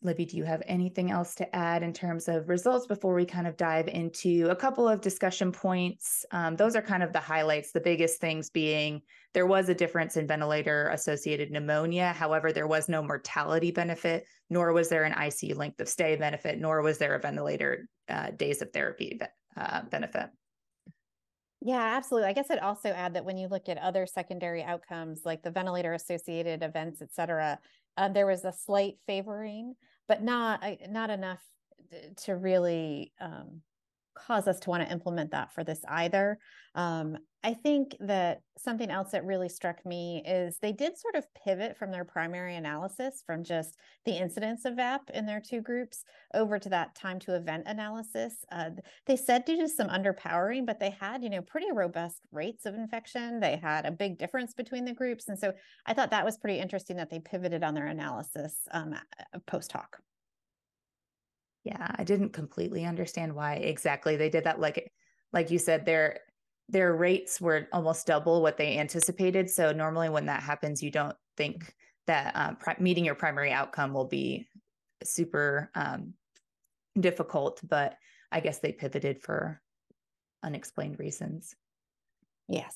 Libby, 0.00 0.24
do 0.26 0.36
you 0.36 0.44
have 0.44 0.62
anything 0.66 1.10
else 1.10 1.34
to 1.34 1.56
add 1.56 1.82
in 1.82 1.92
terms 1.92 2.28
of 2.28 2.48
results 2.48 2.86
before 2.86 3.14
we 3.14 3.24
kind 3.24 3.48
of 3.48 3.56
dive 3.56 3.88
into 3.88 4.48
a 4.48 4.54
couple 4.54 4.88
of 4.88 5.00
discussion 5.00 5.50
points? 5.50 6.24
Um, 6.30 6.54
those 6.54 6.76
are 6.76 6.82
kind 6.82 7.02
of 7.02 7.12
the 7.12 7.20
highlights, 7.20 7.72
the 7.72 7.80
biggest 7.80 8.20
things 8.20 8.48
being 8.48 9.02
there 9.34 9.46
was 9.46 9.68
a 9.68 9.74
difference 9.74 10.16
in 10.16 10.26
ventilator 10.26 10.88
associated 10.88 11.50
pneumonia. 11.50 12.12
However, 12.12 12.52
there 12.52 12.66
was 12.66 12.88
no 12.88 13.02
mortality 13.02 13.70
benefit, 13.70 14.26
nor 14.48 14.72
was 14.72 14.88
there 14.88 15.04
an 15.04 15.12
ICU 15.12 15.56
length 15.56 15.80
of 15.80 15.88
stay 15.88 16.16
benefit, 16.16 16.58
nor 16.58 16.82
was 16.82 16.98
there 16.98 17.14
a 17.14 17.20
ventilator 17.20 17.88
uh, 18.08 18.30
days 18.30 18.62
of 18.62 18.72
therapy 18.72 19.20
uh, 19.56 19.82
benefit. 19.90 20.30
Yeah, 21.60 21.96
absolutely. 21.96 22.30
I 22.30 22.32
guess 22.32 22.50
I'd 22.50 22.60
also 22.60 22.90
add 22.90 23.14
that 23.14 23.24
when 23.24 23.36
you 23.36 23.48
look 23.48 23.68
at 23.68 23.78
other 23.78 24.06
secondary 24.06 24.62
outcomes 24.62 25.22
like 25.24 25.42
the 25.42 25.50
ventilator 25.50 25.92
associated 25.92 26.62
events, 26.62 27.02
et 27.02 27.12
cetera, 27.12 27.58
uh, 27.98 28.08
there 28.08 28.26
was 28.26 28.44
a 28.44 28.52
slight 28.52 28.98
favoring, 29.06 29.74
but 30.06 30.22
not 30.22 30.62
not 30.88 31.10
enough 31.10 31.42
to 32.24 32.36
really 32.36 33.12
um, 33.20 33.62
cause 34.26 34.48
us 34.48 34.60
to 34.60 34.70
want 34.70 34.82
to 34.82 34.92
implement 34.92 35.30
that 35.30 35.52
for 35.52 35.64
this 35.64 35.80
either. 35.88 36.38
Um, 36.74 37.16
I 37.44 37.54
think 37.54 37.96
that 38.00 38.40
something 38.56 38.90
else 38.90 39.12
that 39.12 39.24
really 39.24 39.48
struck 39.48 39.86
me 39.86 40.22
is 40.26 40.58
they 40.58 40.72
did 40.72 40.98
sort 40.98 41.14
of 41.14 41.24
pivot 41.34 41.76
from 41.76 41.92
their 41.92 42.04
primary 42.04 42.56
analysis 42.56 43.22
from 43.24 43.44
just 43.44 43.78
the 44.04 44.12
incidence 44.12 44.64
of 44.64 44.74
VAP 44.74 45.08
in 45.14 45.24
their 45.24 45.40
two 45.40 45.60
groups 45.60 46.04
over 46.34 46.58
to 46.58 46.68
that 46.70 46.96
time 46.96 47.20
to 47.20 47.36
event 47.36 47.64
analysis. 47.66 48.44
Uh, 48.50 48.70
they 49.06 49.16
said 49.16 49.44
due 49.44 49.56
to 49.56 49.68
some 49.68 49.88
underpowering, 49.88 50.66
but 50.66 50.80
they 50.80 50.90
had, 50.90 51.22
you 51.22 51.30
know, 51.30 51.42
pretty 51.42 51.70
robust 51.72 52.22
rates 52.32 52.66
of 52.66 52.74
infection. 52.74 53.38
They 53.38 53.56
had 53.56 53.86
a 53.86 53.92
big 53.92 54.18
difference 54.18 54.52
between 54.52 54.84
the 54.84 54.92
groups. 54.92 55.28
And 55.28 55.38
so 55.38 55.52
I 55.86 55.94
thought 55.94 56.10
that 56.10 56.24
was 56.24 56.38
pretty 56.38 56.58
interesting 56.58 56.96
that 56.96 57.08
they 57.08 57.20
pivoted 57.20 57.62
on 57.62 57.74
their 57.74 57.86
analysis 57.86 58.56
um, 58.72 58.96
post 59.46 59.70
hoc. 59.70 60.00
Yeah, 61.64 61.90
I 61.96 62.04
didn't 62.04 62.32
completely 62.32 62.84
understand 62.84 63.34
why 63.34 63.54
exactly 63.54 64.16
they 64.16 64.30
did 64.30 64.44
that. 64.44 64.60
Like, 64.60 64.90
like 65.32 65.50
you 65.50 65.58
said, 65.58 65.84
their 65.84 66.20
their 66.68 66.94
rates 66.94 67.40
were 67.40 67.66
almost 67.72 68.06
double 68.06 68.42
what 68.42 68.56
they 68.58 68.78
anticipated. 68.78 69.48
So 69.50 69.72
normally, 69.72 70.08
when 70.08 70.26
that 70.26 70.42
happens, 70.42 70.82
you 70.82 70.90
don't 70.90 71.16
think 71.36 71.74
that 72.06 72.32
um, 72.34 72.56
meeting 72.78 73.04
your 73.04 73.14
primary 73.14 73.52
outcome 73.52 73.92
will 73.92 74.06
be 74.06 74.46
super 75.02 75.70
um, 75.74 76.14
difficult. 76.98 77.60
But 77.66 77.96
I 78.30 78.40
guess 78.40 78.58
they 78.58 78.72
pivoted 78.72 79.22
for 79.22 79.60
unexplained 80.42 80.98
reasons. 80.98 81.54
Yes, 82.48 82.74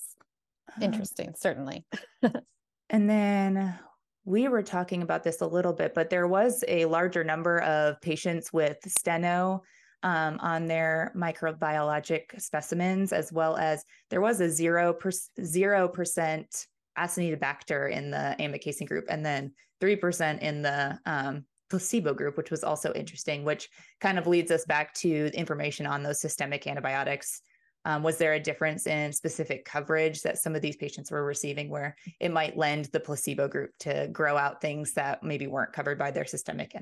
um, 0.77 0.83
interesting, 0.83 1.29
um, 1.29 1.35
certainly. 1.37 1.87
and 2.91 3.09
then 3.09 3.79
we 4.25 4.49
were 4.49 4.63
talking 4.63 5.03
about 5.03 5.25
this 5.25 5.41
a 5.41 5.47
little 5.47 5.73
bit, 5.73 5.95
but 5.95 6.11
there 6.11 6.29
was 6.29 6.65
a 6.69 6.85
larger 6.85 7.25
number 7.25 7.61
of 7.61 8.01
patients 8.01 8.53
with 8.53 8.79
steno 8.87 9.63
um, 10.03 10.39
on 10.41 10.67
their 10.67 11.13
microbiologic 11.17 12.41
specimens, 12.41 13.13
as 13.13 13.33
well 13.33 13.57
as 13.57 13.85
there 14.11 14.21
was 14.21 14.41
a 14.41 14.51
zero 14.51 14.93
percent 14.93 16.67
Acinetobacter 16.99 17.91
in 17.91 18.11
the 18.11 18.37
amikacin 18.39 18.87
group, 18.87 19.07
and 19.09 19.25
then 19.25 19.53
three 19.81 19.97
percent 19.97 20.43
in 20.43 20.63
the 20.63 20.99
um, 21.07 21.45
placebo 21.71 22.15
group, 22.15 22.37
which 22.37 22.51
was 22.51 22.63
also 22.63 22.93
interesting. 22.93 23.45
Which 23.45 23.69
kind 24.01 24.19
of 24.19 24.27
leads 24.27 24.51
us 24.51 24.65
back 24.67 24.95
to 24.95 25.31
information 25.35 25.87
on 25.87 26.03
those 26.03 26.21
systemic 26.21 26.67
antibiotics 26.67 27.41
um, 27.85 28.03
was 28.03 28.19
there 28.19 28.35
a 28.35 28.41
difference 28.41 28.87
in 28.87 29.13
specific 29.13 29.65
coverage 29.65 30.23
that 30.23 30.39
some 30.39 30.55
of 30.55 30.63
these 30.63 30.77
patients 30.77 31.11
were 31.11 31.25
receiving 31.25 31.69
where 31.69 31.97
it 32.21 32.31
might 32.33 32.57
lend 32.57 32.87
the 32.87 33.01
placebo 33.01 33.49
group 33.49 33.71
to 33.81 34.09
grow 34.13 34.37
out 34.37 34.61
things 34.61 34.93
that 34.93 35.23
maybe 35.23 35.47
weren't 35.47 35.73
covered 35.73 35.99
by 35.99 36.11
their 36.11 36.25
systemic 36.25 36.75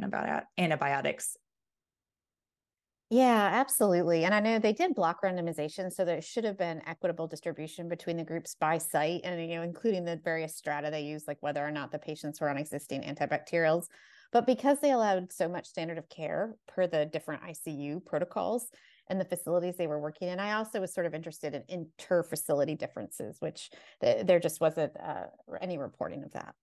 antibiotics? 0.59 1.37
Yeah, 3.13 3.51
absolutely. 3.53 4.25
And 4.25 4.33
I 4.33 4.39
know 4.39 4.61
they 4.61 4.73
did 4.73 4.95
block 4.95 5.23
randomization, 5.25 5.93
so 5.93 6.05
there 6.05 6.23
should 6.23 6.45
have 6.45 6.57
been 6.57 6.81
equitable 6.87 7.27
distribution 7.27 7.89
between 7.89 8.17
the 8.17 8.23
groups 8.23 8.55
by 8.55 8.79
site 8.79 9.23
and, 9.25 9.41
you 9.41 9.57
know, 9.57 9.63
including 9.63 10.05
the 10.05 10.21
various 10.23 10.55
strata 10.55 10.93
they 10.93 11.03
use, 11.03 11.25
like 11.27 11.39
whether 11.41 11.67
or 11.67 11.73
not 11.73 11.91
the 11.91 11.99
patients 11.99 12.41
were 12.41 12.49
on 12.49 12.57
existing 12.57 13.03
antibacterials. 13.03 13.87
But 14.33 14.47
because 14.47 14.79
they 14.79 14.93
allowed 14.93 15.33
so 15.33 15.49
much 15.49 15.67
standard 15.67 15.99
of 15.99 16.09
care 16.09 16.55
per 16.69 16.87
the 16.87 17.05
different 17.05 17.43
ICU 17.43 18.07
protocols, 18.07 18.69
and 19.11 19.21
the 19.21 19.25
facilities 19.25 19.77
they 19.77 19.89
were 19.89 19.99
working 19.99 20.29
in. 20.29 20.39
I 20.39 20.53
also 20.53 20.81
was 20.81 20.95
sort 20.95 21.07
of 21.07 21.15
interested 21.15 21.55
in 21.55 21.65
inter 21.69 22.23
facility 22.23 22.77
differences, 22.77 23.37
which 23.41 23.71
th- 24.01 24.25
there 24.25 24.39
just 24.39 24.61
wasn't 24.61 24.93
uh, 24.99 25.27
any 25.61 25.77
reporting 25.77 26.23
of 26.23 26.33
that. 26.33 26.55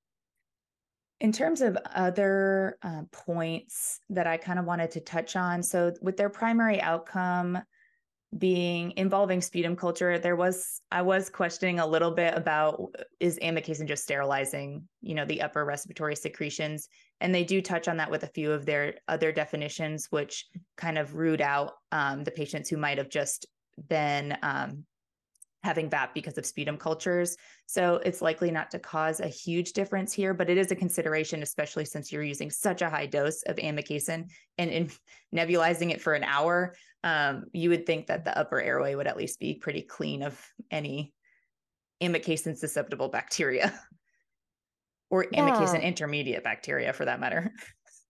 In 1.19 1.31
terms 1.31 1.61
of 1.61 1.77
other 1.93 2.77
uh, 2.81 3.01
points 3.11 3.99
that 4.09 4.27
I 4.27 4.37
kind 4.37 4.59
of 4.59 4.65
wanted 4.65 4.91
to 4.91 5.01
touch 5.01 5.35
on, 5.35 5.61
so 5.61 5.91
with 6.01 6.15
their 6.15 6.29
primary 6.29 6.79
outcome 6.81 7.59
being 8.37 8.93
involving 8.97 9.41
sputum 9.41 9.75
culture, 9.75 10.19
there 10.19 10.35
was 10.35 10.81
I 10.91 11.01
was 11.01 11.29
questioning 11.29 11.79
a 11.79 11.87
little 11.87 12.11
bit 12.11 12.33
about 12.35 12.93
is 13.19 13.39
amikacin 13.41 13.87
just 13.87 14.03
sterilizing, 14.03 14.87
you 15.01 15.15
know, 15.15 15.25
the 15.25 15.41
upper 15.41 15.63
respiratory 15.63 16.15
secretions, 16.15 16.89
and 17.21 17.33
they 17.33 17.43
do 17.43 17.61
touch 17.61 17.87
on 17.87 17.97
that 17.97 18.11
with 18.11 18.23
a 18.23 18.27
few 18.27 18.51
of 18.51 18.65
their 18.65 18.95
other 19.07 19.31
definitions, 19.31 20.07
which 20.09 20.45
kind 20.75 20.97
of 20.97 21.15
root 21.15 21.41
out 21.41 21.73
um, 21.91 22.23
the 22.23 22.31
patients 22.31 22.69
who 22.69 22.77
might 22.77 22.97
have 22.97 23.09
just 23.09 23.45
been 23.87 24.37
um, 24.43 24.83
having 25.63 25.89
VAP 25.89 26.13
because 26.13 26.37
of 26.37 26.45
sputum 26.45 26.77
cultures. 26.77 27.35
So 27.65 27.95
it's 28.05 28.21
likely 28.21 28.51
not 28.51 28.71
to 28.71 28.79
cause 28.79 29.19
a 29.19 29.27
huge 29.27 29.73
difference 29.73 30.13
here, 30.13 30.33
but 30.33 30.49
it 30.49 30.57
is 30.57 30.71
a 30.71 30.75
consideration, 30.75 31.43
especially 31.43 31.85
since 31.85 32.11
you're 32.11 32.23
using 32.23 32.51
such 32.51 32.81
a 32.81 32.89
high 32.89 33.07
dose 33.07 33.43
of 33.43 33.57
amikacin 33.57 34.29
and 34.57 34.69
in 34.69 34.91
nebulizing 35.35 35.91
it 35.91 36.01
for 36.01 36.13
an 36.13 36.23
hour. 36.23 36.75
Um, 37.03 37.45
you 37.53 37.69
would 37.69 37.85
think 37.85 38.07
that 38.07 38.23
the 38.23 38.37
upper 38.37 38.61
airway 38.61 38.95
would 38.95 39.07
at 39.07 39.17
least 39.17 39.39
be 39.39 39.55
pretty 39.55 39.81
clean 39.81 40.23
of 40.23 40.39
any 40.71 41.13
amikacin 42.01 42.57
susceptible 42.57 43.09
bacteria. 43.09 43.73
or 45.09 45.25
amikacin 45.25 45.81
intermediate 45.81 46.43
bacteria 46.43 46.93
for 46.93 47.05
that 47.05 47.19
matter. 47.19 47.53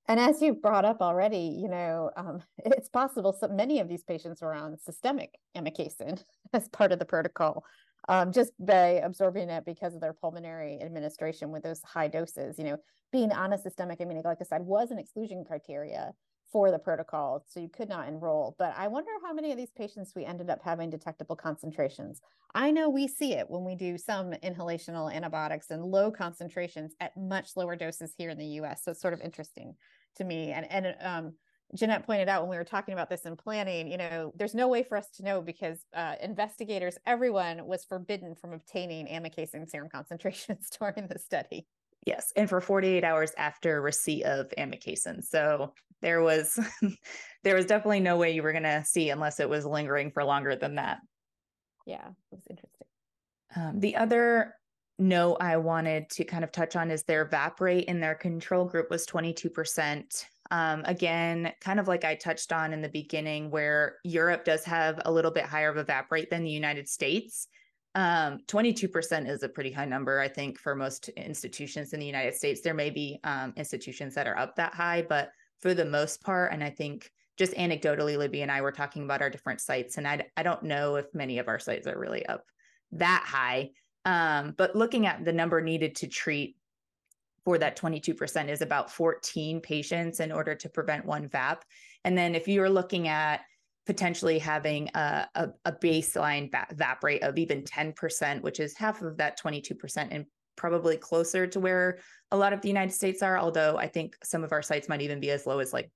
And 0.07 0.19
as 0.19 0.41
you 0.41 0.53
brought 0.53 0.85
up 0.85 1.01
already, 1.01 1.57
you 1.61 1.67
know, 1.67 2.11
um, 2.15 2.41
it's 2.65 2.89
possible 2.89 3.33
so 3.33 3.47
many 3.47 3.79
of 3.79 3.89
these 3.89 4.03
patients 4.03 4.41
were 4.41 4.53
on 4.53 4.77
systemic 4.77 5.37
amikacin 5.55 6.23
as 6.53 6.69
part 6.69 6.91
of 6.91 6.99
the 6.99 7.05
protocol, 7.05 7.63
um, 8.07 8.31
just 8.31 8.53
by 8.59 9.01
absorbing 9.03 9.49
it 9.49 9.65
because 9.65 9.95
of 9.95 10.01
their 10.01 10.13
pulmonary 10.13 10.79
administration 10.81 11.51
with 11.51 11.63
those 11.63 11.81
high 11.83 12.07
doses. 12.07 12.57
You 12.57 12.65
know, 12.65 12.77
being 13.11 13.31
on 13.31 13.53
a 13.53 13.57
systemic 13.57 13.99
aminoglycoside 13.99 14.61
was 14.61 14.91
an 14.91 14.99
exclusion 14.99 15.43
criteria 15.45 16.13
for 16.51 16.71
the 16.71 16.79
protocol, 16.79 17.43
so 17.47 17.59
you 17.59 17.69
could 17.69 17.89
not 17.89 18.07
enroll. 18.07 18.55
But 18.57 18.73
I 18.77 18.87
wonder 18.87 19.11
how 19.23 19.33
many 19.33 19.51
of 19.51 19.57
these 19.57 19.71
patients 19.71 20.13
we 20.15 20.25
ended 20.25 20.49
up 20.49 20.61
having 20.63 20.89
detectable 20.89 21.35
concentrations. 21.35 22.21
I 22.55 22.71
know 22.71 22.89
we 22.89 23.07
see 23.07 23.33
it 23.33 23.49
when 23.49 23.65
we 23.65 23.75
do 23.75 23.97
some 23.97 24.31
inhalational 24.31 25.13
antibiotics 25.13 25.71
and 25.71 25.83
low 25.83 26.11
concentrations 26.11 26.93
at 26.99 27.17
much 27.17 27.55
lower 27.55 27.75
doses 27.75 28.13
here 28.17 28.29
in 28.29 28.37
the 28.37 28.45
US. 28.61 28.83
So 28.83 28.91
it's 28.91 29.01
sort 29.01 29.13
of 29.13 29.21
interesting 29.21 29.75
to 30.15 30.23
me. 30.23 30.51
And 30.51 30.71
and 30.71 30.95
um, 31.01 31.33
Jeannette 31.75 32.05
pointed 32.05 32.29
out 32.29 32.43
when 32.43 32.49
we 32.49 32.57
were 32.57 32.63
talking 32.63 32.93
about 32.93 33.09
this 33.09 33.25
in 33.25 33.35
planning, 33.35 33.91
you 33.91 33.97
know, 33.97 34.31
there's 34.35 34.55
no 34.55 34.67
way 34.67 34.83
for 34.83 34.97
us 34.97 35.09
to 35.17 35.23
know 35.23 35.41
because 35.41 35.79
uh, 35.93 36.15
investigators, 36.21 36.97
everyone 37.05 37.65
was 37.65 37.83
forbidden 37.83 38.35
from 38.35 38.53
obtaining 38.53 39.07
amikacin 39.07 39.69
serum 39.69 39.89
concentrations 39.93 40.69
during 40.79 41.07
the 41.07 41.19
study. 41.19 41.67
Yes, 42.05 42.31
and 42.37 42.47
for 42.47 42.61
48 42.61 43.03
hours 43.03 43.33
after 43.37 43.81
receipt 43.81 44.23
of 44.23 44.47
amikacin. 44.57 45.21
So 45.21 45.73
there 46.01 46.21
was 46.21 46.59
there 47.43 47.55
was 47.55 47.65
definitely 47.65 47.99
no 47.99 48.17
way 48.17 48.31
you 48.31 48.43
were 48.43 48.51
going 48.51 48.63
to 48.63 48.83
see 48.85 49.09
unless 49.09 49.39
it 49.39 49.49
was 49.49 49.65
lingering 49.65 50.11
for 50.11 50.23
longer 50.23 50.55
than 50.55 50.75
that. 50.75 50.99
Yeah, 51.85 52.07
it 52.31 52.35
was 52.35 52.43
interesting. 52.49 52.87
Um, 53.55 53.79
the 53.79 53.95
other 53.95 54.53
note 54.99 55.37
I 55.39 55.57
wanted 55.57 56.09
to 56.11 56.23
kind 56.23 56.43
of 56.43 56.51
touch 56.51 56.75
on 56.75 56.91
is 56.91 57.03
their 57.03 57.25
VAP 57.25 57.61
rate 57.61 57.85
in 57.85 57.99
their 57.99 58.15
control 58.15 58.65
group 58.65 58.89
was 58.89 59.05
22%. 59.05 60.25
Um, 60.49 60.81
again, 60.85 61.53
kind 61.61 61.79
of 61.79 61.87
like 61.87 62.05
I 62.05 62.15
touched 62.15 62.51
on 62.51 62.73
in 62.73 62.81
the 62.81 62.89
beginning, 62.89 63.51
where 63.51 63.97
Europe 64.03 64.45
does 64.45 64.63
have 64.63 64.99
a 65.05 65.11
little 65.11 65.31
bit 65.31 65.45
higher 65.45 65.69
of 65.69 65.77
a 65.77 65.83
VAP 65.83 66.11
rate 66.11 66.29
than 66.29 66.43
the 66.43 66.49
United 66.49 66.87
States. 66.87 67.47
Um, 67.95 68.39
22% 68.47 69.29
is 69.29 69.43
a 69.43 69.49
pretty 69.49 69.71
high 69.71 69.85
number, 69.85 70.19
I 70.19 70.27
think, 70.27 70.59
for 70.59 70.75
most 70.75 71.09
institutions 71.09 71.93
in 71.93 71.99
the 71.99 72.05
United 72.05 72.35
States. 72.35 72.61
There 72.61 72.73
may 72.73 72.89
be 72.89 73.19
um, 73.23 73.53
institutions 73.57 74.13
that 74.15 74.27
are 74.27 74.37
up 74.37 74.55
that 74.55 74.73
high, 74.73 75.05
but 75.07 75.31
for 75.61 75.73
the 75.73 75.85
most 75.85 76.21
part, 76.21 76.53
and 76.53 76.63
I 76.63 76.69
think 76.69 77.09
just 77.37 77.53
anecdotally, 77.53 78.17
Libby 78.17 78.41
and 78.41 78.51
I 78.51 78.61
were 78.61 78.71
talking 78.71 79.03
about 79.03 79.21
our 79.21 79.29
different 79.29 79.61
sites, 79.61 79.97
and 79.97 80.07
I, 80.07 80.25
I 80.35 80.43
don't 80.43 80.63
know 80.63 80.95
if 80.95 81.05
many 81.13 81.39
of 81.39 81.47
our 81.47 81.59
sites 81.59 81.87
are 81.87 81.97
really 81.97 82.25
up 82.25 82.45
that 82.93 83.23
high. 83.25 83.71
Um, 84.05 84.53
but 84.57 84.75
looking 84.75 85.05
at 85.05 85.25
the 85.25 85.33
number 85.33 85.61
needed 85.61 85.95
to 85.97 86.07
treat 86.07 86.55
for 87.43 87.57
that 87.57 87.77
22% 87.77 88.49
is 88.49 88.61
about 88.61 88.91
14 88.91 89.61
patients 89.61 90.19
in 90.19 90.31
order 90.31 90.55
to 90.55 90.69
prevent 90.69 91.05
one 91.05 91.29
VAP. 91.29 91.63
And 92.03 92.17
then 92.17 92.35
if 92.35 92.47
you're 92.47 92.69
looking 92.69 93.07
at 93.07 93.41
potentially 93.85 94.37
having 94.37 94.89
a, 94.95 95.27
a, 95.35 95.47
a 95.65 95.71
baseline 95.71 96.51
VAP 96.73 97.03
rate 97.03 97.23
of 97.23 97.37
even 97.37 97.63
10%, 97.63 98.41
which 98.41 98.59
is 98.59 98.75
half 98.75 99.01
of 99.01 99.17
that 99.17 99.39
22%, 99.39 100.07
and 100.11 100.25
probably 100.57 100.97
closer 100.97 101.47
to 101.47 101.59
where 101.59 101.99
a 102.31 102.37
lot 102.37 102.51
of 102.51 102.61
the 102.61 102.67
United 102.67 102.91
States 102.91 103.23
are, 103.23 103.37
although 103.37 103.77
I 103.77 103.87
think 103.87 104.17
some 104.23 104.43
of 104.43 104.51
our 104.51 104.61
sites 104.61 104.89
might 104.89 105.01
even 105.01 105.21
be 105.21 105.31
as 105.31 105.47
low 105.47 105.59
as 105.59 105.71
like 105.71 105.89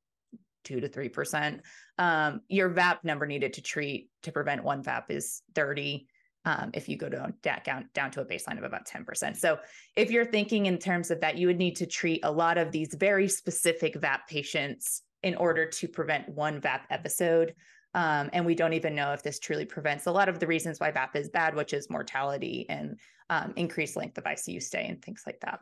two 0.63 0.80
to 0.80 0.88
three 0.88 1.10
percent. 1.10 1.62
Um, 1.97 2.41
your 2.47 2.69
VAP 2.69 3.04
number 3.04 3.26
needed 3.26 3.54
to 3.54 3.62
treat 3.62 4.10
to 4.24 4.32
prevent 4.32 4.63
one 4.63 4.82
VAP 4.84 5.12
is 5.12 5.41
30 5.56 6.08
um, 6.45 6.71
if 6.74 6.89
you 6.89 6.97
go 6.97 7.10
down, 7.10 7.34
down 7.43 7.89
down 7.93 8.12
to 8.12 8.21
a 8.21 8.26
baseline 8.26 8.58
of 8.58 8.63
about 8.63 8.88
10%. 8.88 9.38
So 9.38 9.60
if 9.95 10.10
you're 10.10 10.26
thinking 10.26 10.65
in 10.65 10.78
terms 10.78 11.12
of 11.12 11.21
that, 11.21 11.38
you 11.38 11.47
would 11.47 11.60
need 11.60 11.76
to 11.78 11.86
treat 11.86 12.21
a 12.24 12.32
lot 12.32 12.58
of 12.58 12.71
these 12.71 12.95
very 12.95 13.28
specific 13.28 13.95
VAP 13.95 14.28
patients 14.28 15.04
in 15.24 15.36
order 15.36 15.67
to 15.67 15.88
prevent 15.88 16.30
one 16.30 16.60
VAP 16.60 16.88
episode. 16.89 17.54
Um, 17.93 18.30
and 18.32 18.45
we 18.45 18.56
don't 18.56 18.73
even 18.73 18.95
know 18.95 19.12
if 19.12 19.21
this 19.21 19.39
truly 19.39 19.65
prevents 19.65 20.06
a 20.06 20.12
lot 20.12 20.30
of 20.30 20.39
the 20.39 20.47
reasons 20.47 20.80
why 20.80 20.91
VAP 20.91 21.15
is 21.15 21.30
bad, 21.30 21.56
which 21.56 21.73
is 21.73 21.89
mortality 21.89 22.65
and 22.69 22.97
um, 23.30 23.54
increased 23.56 23.97
length 23.97 24.17
of 24.17 24.23
ICU 24.23 24.62
stay 24.62 24.88
and 24.88 25.01
things 25.01 25.23
like 25.25 25.39
that. 25.41 25.60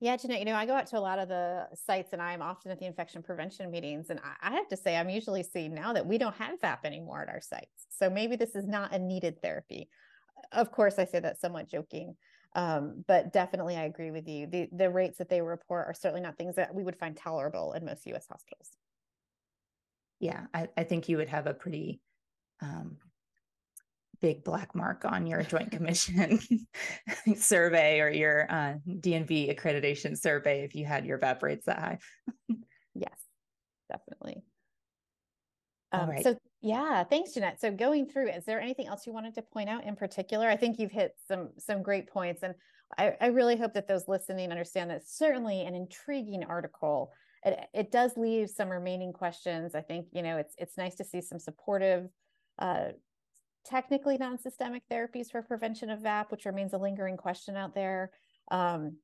Yeah, 0.00 0.16
Jeannette, 0.16 0.38
you 0.38 0.44
know, 0.44 0.54
I 0.54 0.64
go 0.64 0.74
out 0.74 0.86
to 0.88 0.98
a 0.98 1.00
lot 1.00 1.18
of 1.18 1.28
the 1.28 1.66
sites 1.74 2.12
and 2.12 2.22
I'm 2.22 2.40
often 2.40 2.70
at 2.70 2.78
the 2.78 2.86
infection 2.86 3.20
prevention 3.20 3.68
meetings. 3.70 4.10
And 4.10 4.20
I 4.40 4.52
have 4.52 4.68
to 4.68 4.76
say, 4.76 4.96
I'm 4.96 5.10
usually 5.10 5.42
seeing 5.42 5.74
now 5.74 5.92
that 5.92 6.06
we 6.06 6.18
don't 6.18 6.36
have 6.36 6.60
VAP 6.60 6.84
anymore 6.84 7.22
at 7.22 7.28
our 7.28 7.40
sites. 7.40 7.86
So 7.88 8.08
maybe 8.08 8.36
this 8.36 8.54
is 8.54 8.66
not 8.66 8.92
a 8.92 8.98
needed 8.98 9.42
therapy. 9.42 9.88
Of 10.52 10.70
course, 10.70 10.98
I 10.98 11.04
say 11.04 11.18
that 11.18 11.40
somewhat 11.40 11.68
joking, 11.68 12.14
um, 12.54 13.04
but 13.08 13.32
definitely 13.32 13.76
I 13.76 13.84
agree 13.84 14.12
with 14.12 14.28
you. 14.28 14.46
The, 14.46 14.68
the 14.70 14.88
rates 14.88 15.18
that 15.18 15.28
they 15.28 15.42
report 15.42 15.88
are 15.88 15.94
certainly 15.94 16.22
not 16.22 16.38
things 16.38 16.54
that 16.54 16.72
we 16.72 16.84
would 16.84 16.96
find 16.96 17.16
tolerable 17.16 17.72
in 17.72 17.84
most 17.84 18.06
US 18.06 18.26
hospitals. 18.28 18.70
Yeah, 20.20 20.46
I, 20.52 20.68
I 20.76 20.84
think 20.84 21.08
you 21.08 21.16
would 21.18 21.28
have 21.28 21.46
a 21.46 21.54
pretty 21.54 22.00
um, 22.60 22.96
big 24.20 24.44
black 24.44 24.74
mark 24.74 25.04
on 25.04 25.26
your 25.26 25.42
joint 25.42 25.70
commission 25.70 26.40
survey 27.36 28.00
or 28.00 28.08
your 28.08 28.46
uh, 28.50 28.74
DNV 28.88 29.54
accreditation 29.54 30.18
survey 30.18 30.64
if 30.64 30.74
you 30.74 30.84
had 30.84 31.06
your 31.06 31.18
VAP 31.18 31.42
rates 31.42 31.66
that 31.66 31.78
high. 31.78 31.98
yes, 32.94 33.18
definitely. 33.90 34.42
Um, 35.92 36.10
So 36.22 36.36
yeah, 36.60 37.04
thanks, 37.04 37.34
Jeannette. 37.34 37.60
So 37.60 37.70
going 37.70 38.08
through, 38.08 38.30
is 38.30 38.44
there 38.44 38.60
anything 38.60 38.88
else 38.88 39.06
you 39.06 39.12
wanted 39.12 39.34
to 39.36 39.42
point 39.42 39.68
out 39.68 39.84
in 39.84 39.94
particular? 39.94 40.48
I 40.48 40.56
think 40.56 40.78
you've 40.78 40.92
hit 40.92 41.12
some 41.28 41.50
some 41.58 41.82
great 41.82 42.08
points, 42.08 42.42
and 42.42 42.54
I, 42.96 43.14
I 43.20 43.26
really 43.28 43.56
hope 43.56 43.74
that 43.74 43.86
those 43.86 44.08
listening 44.08 44.50
understand 44.50 44.90
that 44.90 45.08
certainly 45.08 45.62
an 45.62 45.74
intriguing 45.74 46.44
article. 46.44 47.12
It, 47.44 47.58
it 47.72 47.92
does 47.92 48.16
leave 48.16 48.50
some 48.50 48.68
remaining 48.68 49.12
questions. 49.12 49.74
I 49.74 49.80
think 49.80 50.06
you 50.12 50.22
know 50.22 50.38
it's 50.38 50.54
it's 50.58 50.76
nice 50.76 50.94
to 50.96 51.04
see 51.04 51.20
some 51.20 51.38
supportive 51.38 52.08
uh, 52.58 52.88
technically 53.64 54.16
non-systemic 54.18 54.82
therapies 54.90 55.30
for 55.30 55.42
prevention 55.42 55.90
of 55.90 56.00
VAP, 56.00 56.30
which 56.30 56.46
remains 56.46 56.72
a 56.72 56.78
lingering 56.78 57.16
question 57.16 57.56
out 57.56 57.74
there. 57.74 58.10
Um, 58.50 58.96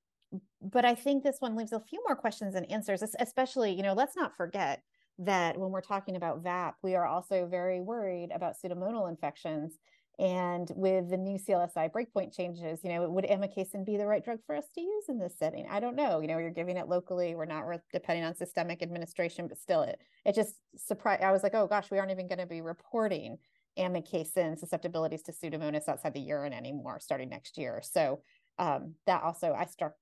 but 0.60 0.84
I 0.84 0.94
think 0.94 1.22
this 1.22 1.36
one 1.40 1.54
leaves 1.54 1.72
a 1.72 1.80
few 1.80 2.02
more 2.06 2.16
questions 2.16 2.54
and 2.54 2.70
answers, 2.70 3.02
especially, 3.20 3.72
you 3.72 3.82
know, 3.82 3.92
let's 3.92 4.16
not 4.16 4.36
forget 4.36 4.82
that 5.18 5.56
when 5.56 5.70
we're 5.70 5.80
talking 5.80 6.16
about 6.16 6.42
VAP, 6.42 6.74
we 6.82 6.96
are 6.96 7.06
also 7.06 7.46
very 7.46 7.80
worried 7.80 8.30
about 8.34 8.54
pseudomonal 8.56 9.08
infections. 9.08 9.78
And 10.18 10.70
with 10.76 11.10
the 11.10 11.16
new 11.16 11.38
CLSI 11.38 11.90
breakpoint 11.90 12.36
changes, 12.36 12.80
you 12.84 12.90
know, 12.90 13.08
would 13.08 13.24
amikacin 13.24 13.84
be 13.84 13.96
the 13.96 14.06
right 14.06 14.24
drug 14.24 14.38
for 14.46 14.54
us 14.54 14.66
to 14.74 14.80
use 14.80 15.04
in 15.08 15.18
this 15.18 15.36
setting? 15.36 15.66
I 15.68 15.80
don't 15.80 15.96
know. 15.96 16.20
You 16.20 16.28
know, 16.28 16.38
you're 16.38 16.50
giving 16.50 16.76
it 16.76 16.88
locally. 16.88 17.34
We're 17.34 17.46
not 17.46 17.64
depending 17.92 18.24
on 18.24 18.36
systemic 18.36 18.80
administration, 18.80 19.48
but 19.48 19.58
still, 19.58 19.82
it 19.82 20.00
it 20.24 20.34
just 20.34 20.54
surprised. 20.76 21.22
I 21.22 21.32
was 21.32 21.42
like, 21.42 21.54
oh 21.54 21.66
gosh, 21.66 21.90
we 21.90 21.98
aren't 21.98 22.12
even 22.12 22.28
going 22.28 22.38
to 22.38 22.46
be 22.46 22.60
reporting 22.60 23.38
amikacin 23.76 24.56
susceptibilities 24.58 25.22
to 25.22 25.32
pseudomonas 25.32 25.88
outside 25.88 26.14
the 26.14 26.20
urine 26.20 26.52
anymore 26.52 27.00
starting 27.00 27.28
next 27.28 27.58
year. 27.58 27.82
So 27.82 28.20
um, 28.58 28.94
that 29.06 29.22
also 29.22 29.52
I 29.52 29.64
struck 29.66 29.94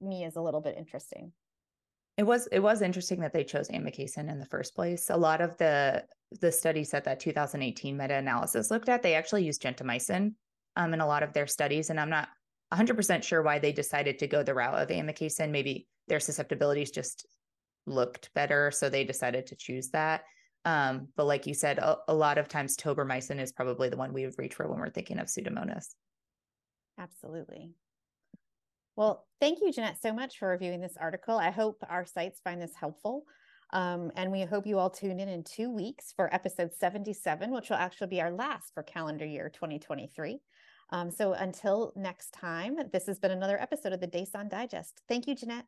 me 0.00 0.24
as 0.24 0.36
a 0.36 0.40
little 0.40 0.62
bit 0.62 0.76
interesting. 0.78 1.32
It 2.20 2.26
was 2.26 2.46
it 2.48 2.58
was 2.58 2.82
interesting 2.82 3.20
that 3.20 3.32
they 3.32 3.44
chose 3.44 3.70
amikacin 3.70 4.30
in 4.30 4.38
the 4.38 4.44
first 4.44 4.74
place. 4.74 5.08
A 5.08 5.16
lot 5.16 5.40
of 5.40 5.56
the 5.56 6.04
the 6.42 6.52
studies 6.52 6.90
that 6.90 7.04
that 7.04 7.18
2018 7.18 7.96
meta 7.96 8.12
analysis 8.12 8.70
looked 8.70 8.90
at, 8.90 9.02
they 9.02 9.14
actually 9.14 9.44
used 9.44 9.62
gentamicin 9.62 10.34
um, 10.76 10.92
in 10.92 11.00
a 11.00 11.06
lot 11.06 11.22
of 11.22 11.32
their 11.32 11.46
studies, 11.46 11.88
and 11.88 11.98
I'm 11.98 12.10
not 12.10 12.28
100% 12.74 13.22
sure 13.22 13.40
why 13.40 13.58
they 13.58 13.72
decided 13.72 14.18
to 14.18 14.26
go 14.26 14.42
the 14.42 14.52
route 14.52 14.74
of 14.74 14.90
amikacin. 14.90 15.50
Maybe 15.50 15.88
their 16.08 16.20
susceptibilities 16.20 16.90
just 16.90 17.26
looked 17.86 18.28
better, 18.34 18.70
so 18.70 18.90
they 18.90 19.04
decided 19.04 19.46
to 19.46 19.56
choose 19.56 19.88
that. 19.92 20.24
Um, 20.66 21.08
but 21.16 21.24
like 21.24 21.46
you 21.46 21.54
said, 21.54 21.78
a, 21.78 21.96
a, 22.06 22.14
lot 22.14 22.36
of 22.36 22.48
times 22.48 22.76
tobramycin 22.76 23.40
is 23.40 23.50
probably 23.50 23.88
the 23.88 23.96
one 23.96 24.12
we 24.12 24.26
would 24.26 24.38
reach 24.38 24.56
for 24.56 24.68
when 24.68 24.78
we're 24.78 24.90
thinking 24.90 25.18
of 25.18 25.28
pseudomonas. 25.28 25.94
Absolutely. 26.98 27.70
Well, 29.00 29.24
thank 29.40 29.62
you, 29.62 29.72
Jeannette, 29.72 29.96
so 29.98 30.12
much 30.12 30.38
for 30.38 30.48
reviewing 30.48 30.82
this 30.82 30.98
article. 31.00 31.38
I 31.38 31.50
hope 31.50 31.82
our 31.88 32.04
sites 32.04 32.38
find 32.44 32.60
this 32.60 32.74
helpful. 32.78 33.24
Um, 33.72 34.12
and 34.14 34.30
we 34.30 34.42
hope 34.42 34.66
you 34.66 34.78
all 34.78 34.90
tune 34.90 35.18
in 35.20 35.26
in 35.26 35.42
two 35.42 35.70
weeks 35.70 36.12
for 36.14 36.28
episode 36.34 36.74
77, 36.74 37.50
which 37.50 37.70
will 37.70 37.78
actually 37.78 38.08
be 38.08 38.20
our 38.20 38.30
last 38.30 38.74
for 38.74 38.82
calendar 38.82 39.24
year 39.24 39.48
2023. 39.48 40.40
Um, 40.90 41.10
so 41.10 41.32
until 41.32 41.94
next 41.96 42.34
time, 42.34 42.76
this 42.92 43.06
has 43.06 43.18
been 43.18 43.30
another 43.30 43.58
episode 43.58 43.94
of 43.94 44.02
the 44.02 44.06
DASON 44.06 44.50
Digest. 44.50 45.00
Thank 45.08 45.26
you, 45.26 45.34
Jeannette. 45.34 45.64